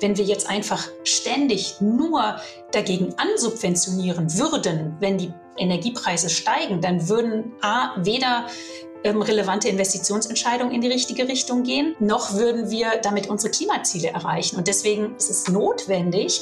Wenn 0.00 0.16
wir 0.16 0.24
jetzt 0.24 0.48
einfach 0.48 0.88
ständig 1.04 1.80
nur 1.80 2.36
dagegen 2.72 3.14
ansubventionieren 3.16 4.38
würden, 4.38 4.96
wenn 5.00 5.18
die 5.18 5.32
Energiepreise 5.56 6.30
steigen, 6.30 6.80
dann 6.80 7.08
würden 7.08 7.52
A, 7.62 7.92
weder 8.04 8.46
ähm, 9.04 9.22
relevante 9.22 9.68
Investitionsentscheidungen 9.68 10.74
in 10.74 10.80
die 10.80 10.88
richtige 10.88 11.28
Richtung 11.28 11.62
gehen, 11.62 11.94
noch 11.98 12.34
würden 12.34 12.70
wir 12.70 13.00
damit 13.02 13.28
unsere 13.28 13.50
Klimaziele 13.50 14.08
erreichen. 14.08 14.56
Und 14.56 14.68
deswegen 14.68 15.16
ist 15.16 15.30
es 15.30 15.48
notwendig, 15.48 16.40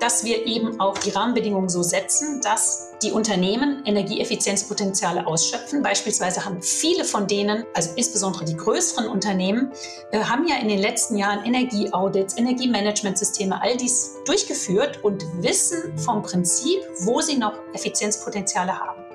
dass 0.00 0.24
wir 0.24 0.46
eben 0.46 0.80
auch 0.80 0.96
die 0.98 1.10
Rahmenbedingungen 1.10 1.68
so 1.68 1.82
setzen, 1.82 2.40
dass 2.42 2.90
die 3.02 3.12
Unternehmen 3.12 3.82
Energieeffizienzpotenziale 3.86 5.26
ausschöpfen. 5.26 5.82
Beispielsweise 5.82 6.44
haben 6.44 6.62
viele 6.62 7.04
von 7.04 7.26
denen, 7.26 7.64
also 7.74 7.90
insbesondere 7.96 8.44
die 8.44 8.56
größeren 8.56 9.08
Unternehmen, 9.08 9.72
äh, 10.12 10.20
haben 10.20 10.46
ja 10.46 10.56
in 10.56 10.68
den 10.68 10.78
letzten 10.78 11.16
Jahren 11.16 11.44
Energieaudits, 11.44 12.36
Energiemanagementsysteme, 12.36 13.60
all 13.62 13.76
dies 13.76 14.16
durchgeführt 14.26 15.02
und 15.02 15.24
wissen 15.42 15.96
vom 15.98 16.22
Prinzip, 16.22 16.80
wo 17.00 17.20
sie 17.20 17.38
noch 17.38 17.54
Effizienzpotenziale 17.72 18.78
haben. 18.78 19.09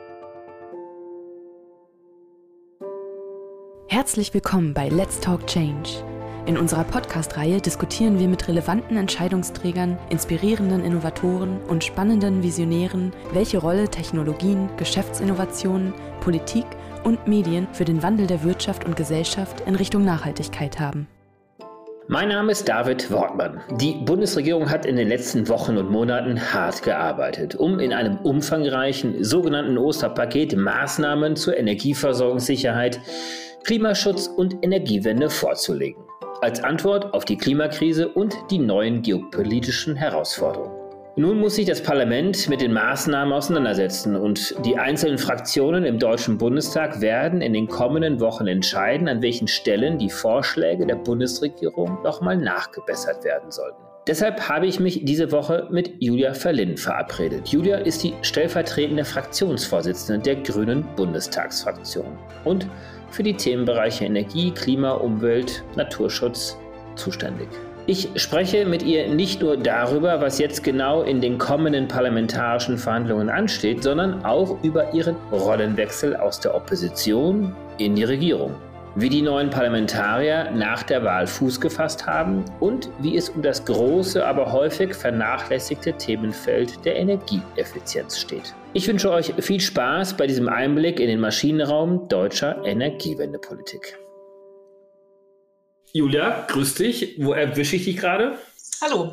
Herzlich 3.96 4.34
willkommen 4.34 4.74
bei 4.74 4.90
Let's 4.90 5.22
Talk 5.22 5.48
Change. 5.48 6.04
In 6.46 6.58
unserer 6.58 6.84
Podcast-Reihe 6.84 7.62
diskutieren 7.62 8.20
wir 8.20 8.28
mit 8.28 8.46
relevanten 8.46 8.98
Entscheidungsträgern, 8.98 9.98
inspirierenden 10.10 10.84
Innovatoren 10.84 11.62
und 11.70 11.82
spannenden 11.82 12.44
Visionären, 12.44 13.14
welche 13.32 13.58
Rolle 13.58 13.88
Technologien, 13.88 14.70
Geschäftsinnovationen, 14.76 15.94
Politik 16.20 16.66
und 17.06 17.26
Medien 17.26 17.70
für 17.72 17.86
den 17.86 18.04
Wandel 18.04 18.28
der 18.28 18.44
Wirtschaft 18.44 18.84
und 18.84 18.98
Gesellschaft 18.98 19.62
in 19.62 19.76
Richtung 19.76 20.04
Nachhaltigkeit 20.04 20.78
haben. 20.78 21.08
Mein 22.10 22.28
Name 22.28 22.52
ist 22.52 22.68
David 22.68 23.10
Wortmann. 23.10 23.62
Die 23.80 23.94
Bundesregierung 23.94 24.70
hat 24.70 24.86
in 24.86 24.98
den 24.98 25.08
letzten 25.08 25.48
Wochen 25.48 25.78
und 25.78 25.90
Monaten 25.90 26.38
hart 26.54 26.84
gearbeitet, 26.84 27.56
um 27.56 27.80
in 27.80 27.94
einem 27.94 28.18
umfangreichen 28.18 29.24
sogenannten 29.24 29.78
Osterpaket 29.78 30.58
Maßnahmen 30.58 31.38
zur 31.38 31.56
Energieversorgungssicherheit 31.56 33.00
Klimaschutz 33.66 34.28
und 34.28 34.64
Energiewende 34.64 35.28
vorzulegen, 35.28 36.04
als 36.42 36.64
Antwort 36.64 37.16
auf 37.16 37.26
die 37.26 37.36
Klimakrise 37.36 38.08
und 38.08 38.36
die 38.52 38.60
neuen 38.60 39.02
geopolitischen 39.02 39.96
Herausforderungen. 39.96 40.86
Nun 41.16 41.40
muss 41.40 41.56
sich 41.56 41.66
das 41.66 41.82
Parlament 41.82 42.48
mit 42.48 42.62
den 42.62 42.74
Maßnahmen 42.74 43.34
auseinandersetzen 43.34 44.16
und 44.16 44.54
die 44.64 44.78
einzelnen 44.78 45.18
Fraktionen 45.18 45.84
im 45.84 45.98
Deutschen 45.98 46.38
Bundestag 46.38 47.02
werden 47.02 47.42
in 47.42 47.54
den 47.54 47.68
kommenden 47.68 48.20
Wochen 48.20 48.46
entscheiden, 48.46 49.08
an 49.08 49.24
welchen 49.24 49.48
Stellen 49.48 49.98
die 49.98 50.12
Vorschläge 50.12 50.86
der 50.86 50.98
Bundesregierung 50.98 52.04
nochmal 52.04 52.38
nachgebessert 52.38 53.24
werden 53.24 53.50
sollten. 53.50 53.82
Deshalb 54.06 54.48
habe 54.48 54.68
ich 54.68 54.80
mich 54.80 55.04
diese 55.04 55.32
Woche 55.32 55.68
mit 55.72 55.94
Julia 55.98 56.36
Verlin 56.36 56.78
verabredet. 56.78 57.48
Julia 57.48 57.78
ist 57.78 58.04
die 58.04 58.14
stellvertretende 58.22 59.04
Fraktionsvorsitzende 59.04 60.22
der 60.22 60.36
Grünen 60.44 60.86
Bundestagsfraktion 60.96 62.16
und 62.44 62.68
für 63.16 63.24
die 63.24 63.34
Themenbereiche 63.34 64.06
Energie, 64.06 64.52
Klima, 64.52 64.92
Umwelt, 64.92 65.64
Naturschutz 65.76 66.58
zuständig. 66.96 67.48
Ich 67.88 68.10
spreche 68.16 68.66
mit 68.66 68.84
ihr 68.84 69.08
nicht 69.08 69.42
nur 69.42 69.58
darüber, 69.58 70.20
was 70.20 70.40
jetzt 70.40 70.64
genau 70.64 71.04
in 71.04 71.22
den 71.22 71.38
kommenden 71.38 71.88
parlamentarischen 71.88 72.78
Verhandlungen 72.78 73.30
ansteht, 73.30 73.84
sondern 73.84 74.26
auch 74.26 74.62
über 74.64 74.94
ihren 74.94 75.16
Rollenwechsel 75.32 76.16
aus 76.16 76.40
der 76.40 76.56
Opposition 76.56 77.56
in 77.78 77.96
die 77.96 78.04
Regierung 78.04 78.56
wie 78.96 79.10
die 79.10 79.22
neuen 79.22 79.50
Parlamentarier 79.50 80.52
nach 80.52 80.82
der 80.84 81.04
Wahl 81.04 81.28
Fuß 81.28 81.60
gefasst 81.60 82.08
haben 82.08 82.46
und 82.62 82.90
wie 83.00 83.18
es 83.18 83.28
um 83.28 83.42
das 83.42 83.66
große, 83.66 84.26
aber 84.26 84.52
häufig 84.54 84.96
vernachlässigte 84.96 85.94
Themenfeld 85.94 86.84
der 86.86 86.96
Energieeffizienz 86.96 88.20
steht. 88.20 88.54
Ich 88.74 88.88
wünsche 88.88 89.12
euch 89.12 89.34
viel 89.40 89.60
Spaß 89.60 90.16
bei 90.16 90.28
diesem 90.28 90.48
Einblick 90.48 91.02
in 91.02 91.08
den 91.08 91.20
Maschinenraum 91.20 92.08
deutscher 92.08 92.64
Energiewendepolitik. 92.64 94.00
Julia, 95.92 96.46
grüß 96.48 96.76
dich. 96.76 97.16
Wo 97.20 97.34
erwische 97.34 97.76
ich 97.76 97.86
dich 97.86 97.98
gerade? 97.98 98.38
Hallo. 98.82 99.12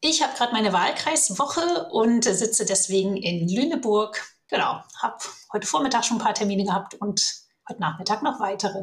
Ich 0.00 0.22
habe 0.22 0.36
gerade 0.36 0.52
meine 0.52 0.72
Wahlkreiswoche 0.72 1.88
und 1.92 2.24
sitze 2.24 2.66
deswegen 2.66 3.16
in 3.16 3.48
Lüneburg. 3.48 4.22
Genau, 4.48 4.82
habe 5.00 5.16
heute 5.52 5.66
Vormittag 5.66 6.04
schon 6.04 6.18
ein 6.18 6.22
paar 6.22 6.34
Termine 6.34 6.64
gehabt 6.64 6.94
und 6.94 7.43
heute 7.68 7.80
Nachmittag 7.80 8.22
noch 8.22 8.40
weitere. 8.40 8.80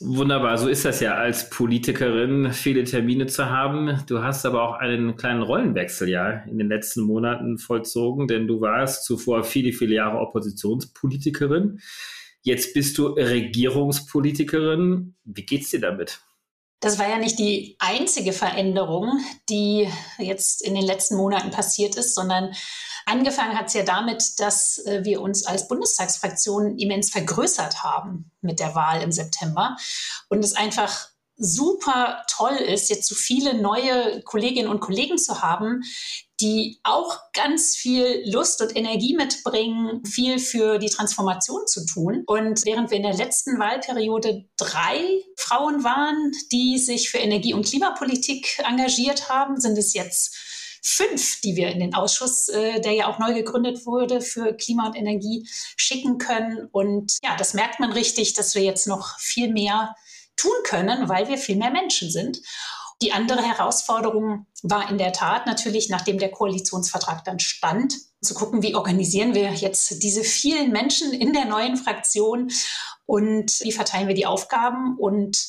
Wunderbar, 0.00 0.58
so 0.58 0.68
ist 0.68 0.84
das 0.84 1.00
ja 1.00 1.14
als 1.14 1.48
Politikerin, 1.50 2.52
viele 2.52 2.84
Termine 2.84 3.26
zu 3.26 3.50
haben. 3.50 4.00
Du 4.06 4.22
hast 4.22 4.46
aber 4.46 4.62
auch 4.62 4.74
einen 4.74 5.16
kleinen 5.16 5.42
Rollenwechsel 5.42 6.08
ja 6.08 6.44
in 6.44 6.58
den 6.58 6.68
letzten 6.68 7.02
Monaten 7.02 7.58
vollzogen, 7.58 8.28
denn 8.28 8.46
du 8.46 8.60
warst 8.60 9.04
zuvor 9.04 9.42
viele, 9.44 9.72
viele 9.72 9.94
Jahre 9.94 10.18
Oppositionspolitikerin. 10.18 11.80
Jetzt 12.42 12.74
bist 12.74 12.98
du 12.98 13.06
Regierungspolitikerin. 13.08 15.14
Wie 15.24 15.46
geht's 15.46 15.70
dir 15.70 15.80
damit? 15.80 16.20
Das 16.80 16.98
war 16.98 17.08
ja 17.08 17.16
nicht 17.18 17.38
die 17.38 17.76
einzige 17.78 18.32
Veränderung, 18.32 19.20
die 19.48 19.88
jetzt 20.18 20.66
in 20.66 20.74
den 20.74 20.84
letzten 20.84 21.16
Monaten 21.16 21.52
passiert 21.52 21.94
ist, 21.94 22.16
sondern 22.16 22.52
angefangen 23.06 23.56
hat 23.58 23.66
es 23.66 23.74
ja 23.74 23.82
damit, 23.82 24.38
dass 24.38 24.78
äh, 24.78 25.04
wir 25.04 25.20
uns 25.20 25.46
als 25.46 25.68
Bundestagsfraktion 25.68 26.78
immens 26.78 27.10
vergrößert 27.10 27.82
haben 27.82 28.30
mit 28.40 28.60
der 28.60 28.74
Wahl 28.74 29.02
im 29.02 29.12
September 29.12 29.76
und 30.28 30.44
es 30.44 30.54
einfach 30.54 31.12
super 31.36 32.24
toll 32.28 32.54
ist, 32.54 32.90
jetzt 32.90 33.08
so 33.08 33.14
viele 33.14 33.60
neue 33.60 34.22
Kolleginnen 34.22 34.68
und 34.68 34.80
Kollegen 34.80 35.18
zu 35.18 35.42
haben, 35.42 35.82
die 36.40 36.80
auch 36.82 37.18
ganz 37.32 37.76
viel 37.76 38.22
Lust 38.26 38.60
und 38.62 38.76
Energie 38.76 39.14
mitbringen, 39.14 40.04
viel 40.04 40.38
für 40.38 40.78
die 40.78 40.90
Transformation 40.90 41.66
zu 41.66 41.86
tun. 41.86 42.24
Und 42.26 42.64
während 42.64 42.90
wir 42.90 42.96
in 42.96 43.04
der 43.04 43.14
letzten 43.14 43.58
Wahlperiode 43.58 44.44
drei 44.56 45.00
Frauen 45.36 45.84
waren, 45.84 46.32
die 46.50 46.78
sich 46.78 47.10
für 47.10 47.18
Energie- 47.18 47.54
und 47.54 47.66
Klimapolitik 47.66 48.58
engagiert 48.68 49.28
haben, 49.28 49.60
sind 49.60 49.78
es 49.78 49.94
jetzt 49.94 50.36
fünf, 50.82 51.40
die 51.40 51.56
wir 51.56 51.70
in 51.70 51.80
den 51.80 51.94
Ausschuss, 51.94 52.48
äh, 52.48 52.80
der 52.80 52.92
ja 52.92 53.06
auch 53.06 53.18
neu 53.18 53.32
gegründet 53.34 53.86
wurde, 53.86 54.20
für 54.20 54.52
Klima 54.54 54.86
und 54.86 54.96
Energie 54.96 55.48
schicken 55.76 56.18
können. 56.18 56.68
Und 56.72 57.18
ja, 57.22 57.36
das 57.36 57.54
merkt 57.54 57.80
man 57.80 57.92
richtig, 57.92 58.34
dass 58.34 58.54
wir 58.54 58.62
jetzt 58.62 58.86
noch 58.86 59.18
viel 59.18 59.52
mehr 59.52 59.94
tun 60.36 60.52
können, 60.64 61.08
weil 61.08 61.28
wir 61.28 61.38
viel 61.38 61.56
mehr 61.56 61.70
Menschen 61.70 62.10
sind. 62.10 62.40
Die 63.00 63.12
andere 63.12 63.42
Herausforderung 63.42 64.46
war 64.62 64.90
in 64.90 64.98
der 64.98 65.12
Tat 65.12 65.46
natürlich, 65.46 65.88
nachdem 65.88 66.18
der 66.18 66.30
Koalitionsvertrag 66.30 67.24
dann 67.24 67.40
stand, 67.40 67.94
zu 68.20 68.34
gucken, 68.34 68.62
wie 68.62 68.76
organisieren 68.76 69.34
wir 69.34 69.52
jetzt 69.52 70.02
diese 70.02 70.22
vielen 70.22 70.70
Menschen 70.70 71.12
in 71.12 71.32
der 71.32 71.44
neuen 71.44 71.76
Fraktion 71.76 72.50
und 73.04 73.60
wie 73.60 73.72
verteilen 73.72 74.06
wir 74.06 74.14
die 74.14 74.26
Aufgaben. 74.26 74.96
Und 74.96 75.48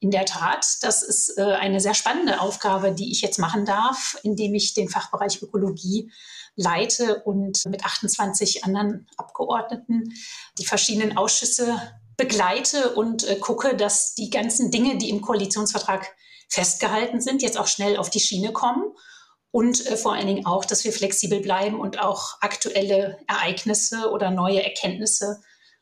in 0.00 0.10
der 0.10 0.24
Tat, 0.24 0.66
das 0.80 1.02
ist 1.02 1.36
äh, 1.36 1.42
eine 1.42 1.78
sehr 1.78 1.94
spannende 1.94 2.40
Aufgabe, 2.40 2.92
die 2.92 3.12
ich 3.12 3.20
jetzt 3.20 3.38
machen 3.38 3.66
darf, 3.66 4.18
indem 4.22 4.54
ich 4.54 4.72
den 4.72 4.88
Fachbereich 4.88 5.42
Ökologie 5.42 6.10
leite 6.56 7.22
und 7.24 7.64
mit 7.66 7.84
28 7.84 8.64
anderen 8.64 9.06
Abgeordneten 9.18 10.12
die 10.58 10.64
verschiedenen 10.64 11.16
Ausschüsse 11.16 11.80
begleite 12.16 12.94
und 12.94 13.28
äh, 13.28 13.36
gucke, 13.36 13.76
dass 13.76 14.14
die 14.14 14.30
ganzen 14.30 14.70
Dinge, 14.70 14.96
die 14.96 15.10
im 15.10 15.20
Koalitionsvertrag 15.20 16.14
festgehalten 16.48 17.20
sind, 17.20 17.42
jetzt 17.42 17.58
auch 17.58 17.68
schnell 17.68 17.96
auf 17.96 18.10
die 18.10 18.20
Schiene 18.20 18.52
kommen 18.52 18.84
und 19.50 19.86
äh, 19.86 19.96
vor 19.96 20.14
allen 20.14 20.26
Dingen 20.26 20.46
auch, 20.46 20.64
dass 20.64 20.84
wir 20.84 20.92
flexibel 20.92 21.40
bleiben 21.40 21.78
und 21.78 21.98
auch 21.98 22.38
aktuelle 22.40 23.18
Ereignisse 23.26 24.10
oder 24.10 24.30
neue 24.30 24.62
Erkenntnisse, 24.62 25.40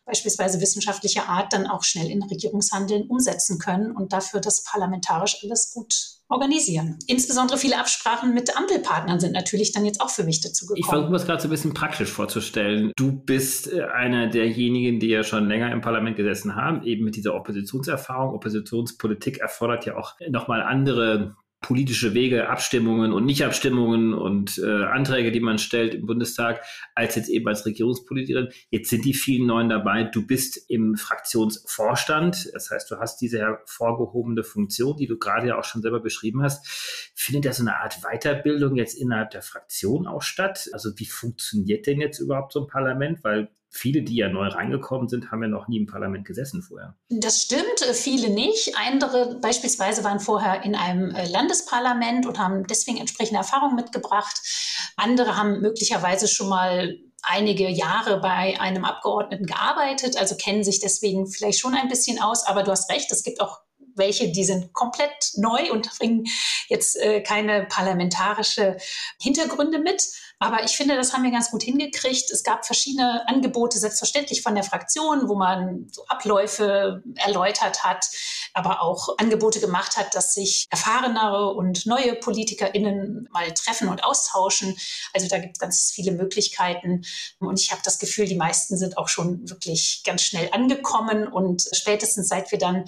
beispielsweise 0.08 0.60
wissenschaftlicher 0.60 1.28
Art, 1.28 1.52
dann 1.52 1.66
auch 1.66 1.84
schnell 1.84 2.10
in 2.10 2.22
Regierungshandeln 2.22 3.06
umsetzen 3.08 3.58
können 3.58 3.92
und 3.92 4.12
dafür 4.12 4.40
das 4.40 4.64
parlamentarisch 4.64 5.36
alles 5.44 5.72
gut 5.72 5.94
organisieren. 6.30 6.98
Insbesondere 7.06 7.58
viele 7.58 7.78
Absprachen 7.78 8.34
mit 8.34 8.56
Ampelpartnern 8.56 9.20
sind 9.20 9.32
natürlich 9.32 9.72
dann 9.72 9.84
jetzt 9.84 10.00
auch 10.00 10.10
für 10.10 10.24
mich 10.24 10.40
dazu 10.40 10.66
gekommen. 10.66 10.80
Ich 10.80 10.86
versuche 10.86 11.14
es 11.14 11.24
gerade 11.24 11.42
so 11.42 11.48
ein 11.48 11.50
bisschen 11.50 11.74
praktisch 11.74 12.10
vorzustellen. 12.10 12.92
Du 12.96 13.12
bist 13.12 13.72
äh, 13.72 13.82
einer 13.84 14.28
derjenigen, 14.28 15.00
die 15.00 15.08
ja 15.08 15.22
schon 15.22 15.48
länger 15.48 15.72
im 15.72 15.80
Parlament 15.80 16.16
gesessen 16.16 16.54
haben, 16.54 16.82
eben 16.82 17.04
mit 17.04 17.16
dieser 17.16 17.34
Oppositionserfahrung. 17.34 18.34
Oppositionspolitik 18.34 19.38
erfordert 19.38 19.86
ja 19.86 19.96
auch 19.96 20.14
nochmal 20.28 20.62
andere 20.62 21.36
politische 21.60 22.14
Wege, 22.14 22.48
Abstimmungen 22.48 23.12
und 23.12 23.26
Nichtabstimmungen 23.26 24.14
und 24.14 24.58
äh, 24.58 24.84
Anträge, 24.84 25.32
die 25.32 25.40
man 25.40 25.58
stellt 25.58 25.94
im 25.94 26.06
Bundestag, 26.06 26.64
als 26.94 27.16
jetzt 27.16 27.28
eben 27.28 27.48
als 27.48 27.66
Regierungspolitikerin. 27.66 28.48
Jetzt 28.70 28.90
sind 28.90 29.04
die 29.04 29.14
vielen 29.14 29.46
Neuen 29.46 29.68
dabei. 29.68 30.04
Du 30.04 30.24
bist 30.24 30.70
im 30.70 30.96
Fraktionsvorstand. 30.96 32.50
Das 32.52 32.70
heißt, 32.70 32.90
du 32.90 32.98
hast 32.98 33.20
diese 33.20 33.38
hervorgehobene 33.38 34.44
Funktion, 34.44 34.96
die 34.96 35.08
du 35.08 35.18
gerade 35.18 35.48
ja 35.48 35.58
auch 35.58 35.64
schon 35.64 35.82
selber 35.82 36.00
beschrieben 36.00 36.42
hast. 36.42 36.66
Findet 37.14 37.46
da 37.46 37.52
so 37.52 37.64
eine 37.64 37.80
Art 37.80 38.02
Weiterbildung 38.02 38.76
jetzt 38.76 38.94
innerhalb 38.94 39.30
der 39.30 39.42
Fraktion 39.42 40.06
auch 40.06 40.22
statt? 40.22 40.70
Also 40.72 40.90
wie 40.96 41.06
funktioniert 41.06 41.86
denn 41.86 42.00
jetzt 42.00 42.20
überhaupt 42.20 42.52
so 42.52 42.60
ein 42.60 42.68
Parlament? 42.68 43.24
Weil 43.24 43.50
viele, 43.70 44.02
die 44.02 44.16
ja 44.16 44.28
neu 44.28 44.48
reingekommen 44.48 45.08
sind, 45.08 45.30
haben 45.30 45.42
ja 45.42 45.48
noch 45.48 45.68
nie 45.68 45.78
im 45.78 45.86
Parlament 45.86 46.24
gesessen 46.24 46.62
vorher. 46.62 46.96
Das 47.08 47.42
stimmt, 47.42 47.82
äh, 47.82 47.94
viele 47.94 48.30
nicht. 48.30 48.76
Andere 48.76 49.38
beispielsweise 49.40 50.04
waren 50.04 50.20
vorher 50.20 50.64
in 50.64 50.74
einem 50.74 51.10
äh, 51.10 51.28
Landesparlament 51.28 52.26
und 52.26 52.38
haben 52.38 52.66
deswegen 52.66 52.98
entsprechende 52.98 53.38
Erfahrungen 53.38 53.76
mitgebracht. 53.76 54.40
Andere 54.96 55.36
haben 55.36 55.60
möglicherweise 55.60 56.28
schon 56.28 56.48
mal 56.48 56.96
einige 57.22 57.68
Jahre 57.68 58.20
bei 58.20 58.58
einem 58.60 58.84
Abgeordneten 58.84 59.46
gearbeitet, 59.46 60.16
also 60.16 60.36
kennen 60.36 60.64
sich 60.64 60.80
deswegen 60.80 61.26
vielleicht 61.26 61.58
schon 61.58 61.74
ein 61.74 61.88
bisschen 61.88 62.20
aus. 62.20 62.46
Aber 62.46 62.62
du 62.62 62.70
hast 62.70 62.90
recht, 62.90 63.10
es 63.10 63.22
gibt 63.22 63.40
auch 63.40 63.58
welche, 63.98 64.30
die 64.30 64.44
sind 64.44 64.72
komplett 64.72 65.32
neu 65.36 65.70
und 65.72 65.90
bringen 65.98 66.24
jetzt 66.68 66.96
äh, 66.96 67.20
keine 67.20 67.66
parlamentarische 67.66 68.76
Hintergründe 69.20 69.78
mit. 69.78 70.02
Aber 70.40 70.64
ich 70.64 70.76
finde, 70.76 70.94
das 70.94 71.12
haben 71.12 71.24
wir 71.24 71.32
ganz 71.32 71.50
gut 71.50 71.64
hingekriegt. 71.64 72.30
Es 72.30 72.44
gab 72.44 72.64
verschiedene 72.64 73.26
Angebote, 73.28 73.78
selbstverständlich 73.78 74.42
von 74.42 74.54
der 74.54 74.62
Fraktion, 74.62 75.28
wo 75.28 75.34
man 75.34 75.88
so 75.90 76.04
Abläufe 76.06 77.02
erläutert 77.16 77.82
hat, 77.82 78.06
aber 78.54 78.80
auch 78.82 79.18
Angebote 79.18 79.58
gemacht 79.58 79.96
hat, 79.96 80.14
dass 80.14 80.34
sich 80.34 80.66
erfahrenere 80.70 81.54
und 81.54 81.86
neue 81.86 82.14
PolitikerInnen 82.14 83.28
mal 83.32 83.52
treffen 83.52 83.88
und 83.88 84.04
austauschen. 84.04 84.76
Also 85.12 85.26
da 85.26 85.38
gibt 85.38 85.56
es 85.56 85.58
ganz 85.58 85.90
viele 85.92 86.12
Möglichkeiten. 86.12 87.02
Und 87.40 87.58
ich 87.58 87.72
habe 87.72 87.82
das 87.84 87.98
Gefühl, 87.98 88.26
die 88.26 88.36
meisten 88.36 88.76
sind 88.76 88.96
auch 88.96 89.08
schon 89.08 89.48
wirklich 89.50 90.02
ganz 90.04 90.22
schnell 90.22 90.50
angekommen. 90.52 91.26
Und 91.26 91.68
spätestens 91.72 92.28
seit 92.28 92.52
wir 92.52 92.58
dann 92.58 92.84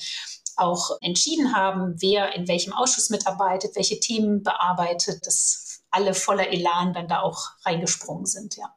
auch 0.56 0.91
entschieden 1.00 1.55
haben, 1.55 1.94
wer 1.99 2.35
in 2.35 2.46
welchem 2.46 2.73
Ausschuss 2.73 3.11
mitarbeitet, 3.11 3.75
welche 3.75 3.99
Themen 3.99 4.43
bearbeitet, 4.43 5.26
das 5.26 5.69
alle 5.91 6.15
voller 6.15 6.53
Elan 6.53 6.93
dann 6.93 7.09
da 7.09 7.21
auch 7.21 7.51
reingesprungen 7.65 8.27
sind, 8.27 8.57
ja. 8.57 8.75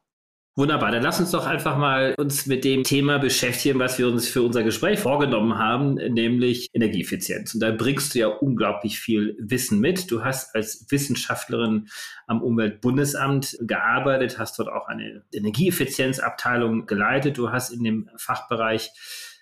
Wunderbar, 0.55 0.91
dann 0.91 1.01
lass 1.01 1.19
uns 1.19 1.31
doch 1.31 1.47
einfach 1.47 1.77
mal 1.79 2.13
uns 2.19 2.45
mit 2.45 2.63
dem 2.63 2.83
Thema 2.83 3.17
beschäftigen, 3.17 3.79
was 3.79 3.97
wir 3.97 4.07
uns 4.07 4.27
für 4.27 4.43
unser 4.43 4.61
Gespräch 4.61 4.99
vorgenommen 4.99 5.57
haben, 5.57 5.95
nämlich 5.95 6.69
Energieeffizienz. 6.73 7.55
Und 7.55 7.59
da 7.61 7.71
bringst 7.71 8.13
du 8.13 8.19
ja 8.19 8.27
unglaublich 8.27 8.99
viel 8.99 9.35
Wissen 9.39 9.79
mit. 9.79 10.11
Du 10.11 10.23
hast 10.23 10.53
als 10.53 10.85
Wissenschaftlerin 10.91 11.87
am 12.27 12.43
Umweltbundesamt 12.43 13.57
gearbeitet, 13.61 14.37
hast 14.37 14.59
dort 14.59 14.69
auch 14.69 14.85
eine 14.85 15.23
Energieeffizienzabteilung 15.33 16.85
geleitet. 16.85 17.39
Du 17.39 17.49
hast 17.49 17.71
in 17.71 17.83
dem 17.83 18.09
Fachbereich 18.17 18.91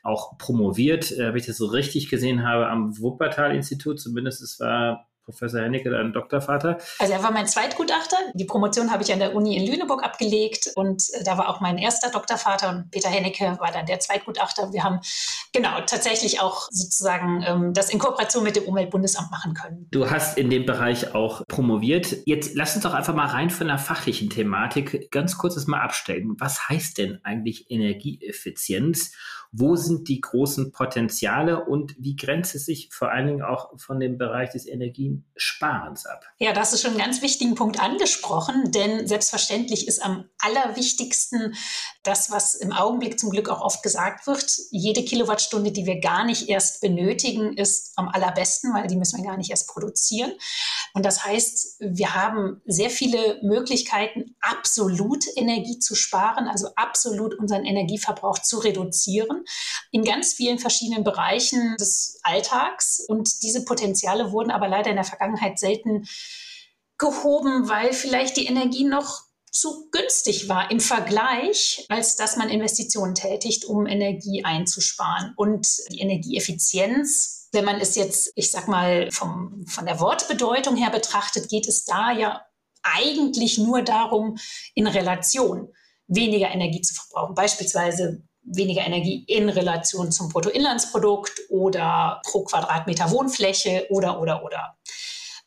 auch 0.04 0.38
promoviert, 0.38 1.12
äh, 1.12 1.28
wenn 1.28 1.36
ich 1.36 1.46
das 1.46 1.58
so 1.58 1.66
richtig 1.66 2.10
gesehen 2.10 2.48
habe, 2.48 2.70
am 2.70 2.98
Wuppertal-Institut. 2.98 4.00
Zumindest 4.00 4.42
es 4.42 4.62
war 4.62 5.11
Professor 5.26 5.62
Hennecke, 5.62 5.90
dein 5.90 6.14
Doktorvater? 6.14 6.80
Also 7.00 7.14
er 7.14 7.24
war 7.24 7.32
mein 7.32 7.48
Zweitgutachter. 7.48 8.18
Die 8.34 8.46
Promotion 8.46 8.92
habe 8.92 9.04
ich 9.04 9.14
an 9.14 9.20
der 9.20 9.36
Uni 9.36 9.56
in 9.56 9.72
Lüneburg 9.72 10.04
abgelegt 10.04 10.72
und 10.76 11.04
äh, 11.14 11.24
da 11.24 11.38
war 11.38 11.50
auch 11.50 11.62
mein 11.62 11.78
erster 11.78 12.10
Doktorvater 12.10 12.70
und 12.70 12.92
Peter 12.92 13.10
Hennecke 13.10 13.58
war 13.60 13.72
dann 13.72 13.86
der 13.86 14.00
Zweitgutachter. 14.00 14.74
Wir 14.74 14.84
haben 14.84 15.00
genau 15.54 15.80
tatsächlich 15.86 16.42
auch 16.42 16.68
sozusagen 16.72 17.44
ähm, 17.46 17.74
das 17.74 17.90
in 17.92 18.00
Kooperation 18.00 18.44
mit 18.44 18.56
dem 18.56 18.64
Umweltbundesamt 18.64 19.30
machen 19.32 19.54
können. 19.54 19.88
Du 19.92 20.10
hast 20.10 20.38
in 20.38 20.50
dem 20.50 20.66
Bereich 20.66 21.14
auch 21.14 21.46
promoviert. 21.48 22.18
Jetzt 22.26 22.56
lass 22.56 22.76
uns 22.76 22.84
doch 22.84 22.94
einfach 22.94 23.16
mal 23.16 23.28
rein 23.28 23.50
von 23.50 23.68
der 23.68 23.78
fachlichen 23.78 24.30
Thematik 24.30 25.12
ganz 25.12 25.38
kurz 25.38 25.56
das 25.56 25.68
mal 25.68 25.82
abstellen. 25.82 26.36
Was 26.40 26.68
heißt 26.70 26.98
denn 26.98 27.20
eigentlich 27.24 27.70
Energieeffizienz? 27.70 29.14
Wo 29.52 29.76
sind 29.76 30.08
die 30.08 30.22
großen 30.22 30.72
Potenziale 30.72 31.66
und 31.66 31.96
wie 32.00 32.16
grenzt 32.16 32.56
es 32.56 32.66
sich 32.66 32.90
vor 32.92 33.12
allen 33.12 33.28
Dingen 33.28 33.42
auch 33.42 33.78
von 33.78 34.00
dem 34.00 34.18
Bereich 34.18 34.52
des 34.52 34.66
Energiesparens 35.42 36.06
ab? 36.06 36.24
Ja, 36.38 36.54
das 36.54 36.74
ist 36.74 36.82
schon 36.82 36.92
einen 36.92 37.00
ganz 37.00 37.22
wichtigen 37.22 37.56
Punkt 37.56 37.80
angesprochen, 37.80 38.72
denn 38.72 39.08
selbstverständlich 39.08 39.88
ist 39.88 40.04
am 40.04 40.26
allerwichtigsten 40.40 41.56
das, 42.04 42.32
was 42.32 42.56
im 42.56 42.72
Augenblick 42.72 43.20
zum 43.20 43.30
Glück 43.30 43.50
auch 43.50 43.62
oft 43.62 43.84
gesagt 43.84 44.28
wird. 44.28 44.58
Jede 44.72 45.04
Kilowattstunde, 45.04 45.72
die 45.72 45.86
wir 45.86 46.00
gar 46.00 46.26
nicht 46.26 46.50
erst 46.50 46.82
benötigen, 46.82 47.58
ist 47.58 47.94
am 47.96 48.10
allerbesten, 48.10 48.74
weil 48.74 48.88
die 48.88 48.96
müssen 48.96 49.22
wir 49.22 49.30
gar 49.30 49.38
nicht 49.38 49.52
erst 49.52 49.68
produzieren. 49.68 50.32
Und 50.94 51.06
das 51.06 51.24
heißt, 51.24 51.80
wir 51.80 52.16
haben 52.16 52.62
sehr 52.66 52.90
viele 52.90 53.40
Möglichkeiten, 53.44 54.36
absolut 54.42 55.26
Energie 55.36 55.80
zu 55.80 55.96
sparen, 55.96 56.48
also 56.48 56.70
absolut 56.76 57.38
unseren 57.38 57.66
Energieverbrauch 57.66 58.40
zu 58.40 58.60
reduzieren 58.60 59.44
in 59.92 60.04
ganz 60.04 60.34
vielen 60.34 60.60
verschiedenen 60.60 61.04
Bereichen 61.04 61.76
des 61.80 62.20
Alltags. 62.24 63.04
Und 63.08 63.44
diese 63.44 63.64
Potenziale 63.64 64.32
wurden 64.32 64.52
aber 64.52 64.68
leider 64.68 64.90
in 64.90 64.96
der 64.96 65.01
Vergangenheit 65.04 65.60
selten 65.60 66.08
gehoben, 66.98 67.68
weil 67.68 67.94
vielleicht 67.94 68.38
die 68.38 68.46
Energie 68.46 68.84
noch 68.84 69.22
zu 69.52 69.90
günstig 69.92 70.48
war 70.48 70.72
im 70.72 70.80
Vergleich, 70.80 71.86
als 71.90 72.16
dass 72.16 72.38
man 72.38 72.50
Investitionen 72.50 73.16
tätigt, 73.16 73.66
um 73.66 73.86
Energie 73.86 74.46
einzusparen. 74.46 75.34
Und 75.36 75.68
die 75.92 76.00
Energieeffizienz 76.00 77.42
wenn 77.52 77.66
man 77.66 77.80
es 77.80 77.96
jetzt, 77.96 78.32
ich 78.36 78.52
sag 78.52 78.68
mal, 78.68 79.12
vom, 79.12 79.66
von 79.68 79.86
der 79.86 80.00
Wortbedeutung 80.00 80.76
her 80.76 80.90
betrachtet, 80.90 81.50
geht 81.50 81.68
es 81.68 81.86
da 81.86 82.12
ja 82.12 82.42
eigentlich 82.84 83.58
nur 83.58 83.82
darum, 83.82 84.38
in 84.74 84.88
Relation 84.88 85.70
weniger 86.08 86.50
Energie 86.50 86.82
zu 86.82 86.94
verbrauchen. 86.94 87.36
Beispielsweise 87.36 88.24
weniger 88.44 88.82
Energie 88.82 89.24
in 89.28 89.50
Relation 89.50 90.12
zum 90.12 90.30
Bruttoinlandsprodukt 90.30 91.42
oder 91.50 92.22
pro 92.26 92.44
Quadratmeter 92.44 93.12
Wohnfläche 93.12 93.88
oder, 93.90 94.20
oder, 94.20 94.44
oder. 94.44 94.76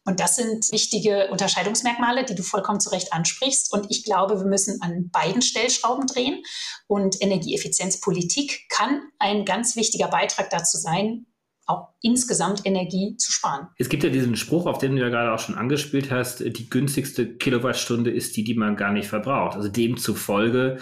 Und 0.07 0.21
das 0.21 0.37
sind 0.37 0.71
wichtige 0.71 1.29
Unterscheidungsmerkmale, 1.31 2.25
die 2.25 2.35
du 2.35 2.43
vollkommen 2.43 2.79
zu 2.79 2.91
Recht 2.91 3.13
ansprichst. 3.13 3.73
Und 3.73 3.87
ich 3.91 4.05
glaube, 4.05 4.39
wir 4.39 4.47
müssen 4.47 4.83
an 4.83 5.09
beiden 5.11 5.41
Stellschrauben 5.41 6.07
drehen. 6.07 6.43
Und 6.87 7.21
Energieeffizienzpolitik 7.23 8.69
kann 8.69 9.01
ein 9.19 9.47
ganz 9.47 9.77
wichtiger 9.77 10.09
Beitrag 10.09 10.51
dazu 10.51 10.77
sein, 10.77 11.27
auch 11.67 11.89
insgesamt 12.03 12.67
Energie 12.67 13.17
zu 13.17 13.33
sparen. 13.33 13.69
Es 13.79 13.89
gibt 13.89 14.05
ja 14.05 14.11
diesen 14.11 14.37
Spruch, 14.37 14.67
auf 14.67 14.77
den 14.77 14.97
du 14.97 15.01
ja 15.01 15.09
gerade 15.09 15.33
auch 15.33 15.39
schon 15.39 15.55
angespielt 15.55 16.11
hast, 16.11 16.41
die 16.41 16.69
günstigste 16.69 17.37
Kilowattstunde 17.37 18.11
ist 18.11 18.37
die, 18.37 18.45
die 18.45 18.55
man 18.55 18.77
gar 18.77 18.93
nicht 18.93 19.09
verbraucht. 19.09 19.57
Also 19.57 19.69
demzufolge 19.71 20.79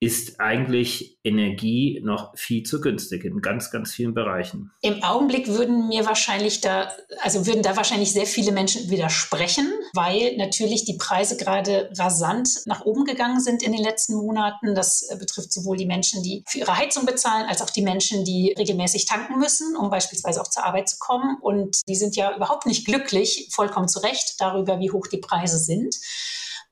ist 0.00 0.38
eigentlich 0.38 1.18
Energie 1.24 2.00
noch 2.04 2.32
viel 2.36 2.62
zu 2.62 2.80
günstig 2.80 3.24
in 3.24 3.40
ganz, 3.40 3.72
ganz 3.72 3.92
vielen 3.92 4.14
Bereichen. 4.14 4.70
Im 4.80 5.02
Augenblick 5.02 5.48
würden 5.48 5.88
mir 5.88 6.06
wahrscheinlich 6.06 6.60
da, 6.60 6.92
also 7.20 7.46
würden 7.46 7.62
da 7.62 7.76
wahrscheinlich 7.76 8.12
sehr 8.12 8.26
viele 8.26 8.52
Menschen 8.52 8.90
widersprechen, 8.90 9.72
weil 9.94 10.36
natürlich 10.36 10.84
die 10.84 10.96
Preise 10.96 11.36
gerade 11.36 11.90
rasant 11.98 12.48
nach 12.66 12.84
oben 12.84 13.04
gegangen 13.04 13.40
sind 13.40 13.64
in 13.64 13.72
den 13.72 13.82
letzten 13.82 14.14
Monaten. 14.14 14.76
Das 14.76 15.02
äh, 15.10 15.16
betrifft 15.16 15.52
sowohl 15.52 15.76
die 15.76 15.86
Menschen, 15.86 16.22
die 16.22 16.44
für 16.46 16.58
ihre 16.58 16.76
Heizung 16.76 17.04
bezahlen, 17.04 17.46
als 17.48 17.60
auch 17.60 17.70
die 17.70 17.82
Menschen, 17.82 18.24
die 18.24 18.54
regelmäßig 18.56 19.06
tanken 19.06 19.40
müssen, 19.40 19.76
um 19.76 19.90
beispielsweise 19.90 20.40
auch 20.40 20.48
zur 20.48 20.64
Arbeit 20.64 20.88
zu 20.88 20.96
kommen. 21.00 21.38
Und 21.40 21.80
die 21.88 21.96
sind 21.96 22.14
ja 22.14 22.36
überhaupt 22.36 22.66
nicht 22.66 22.86
glücklich, 22.86 23.48
vollkommen 23.50 23.88
zu 23.88 23.98
Recht, 23.98 24.36
darüber, 24.38 24.78
wie 24.78 24.92
hoch 24.92 25.08
die 25.08 25.18
Preise 25.18 25.58
sind. 25.58 25.96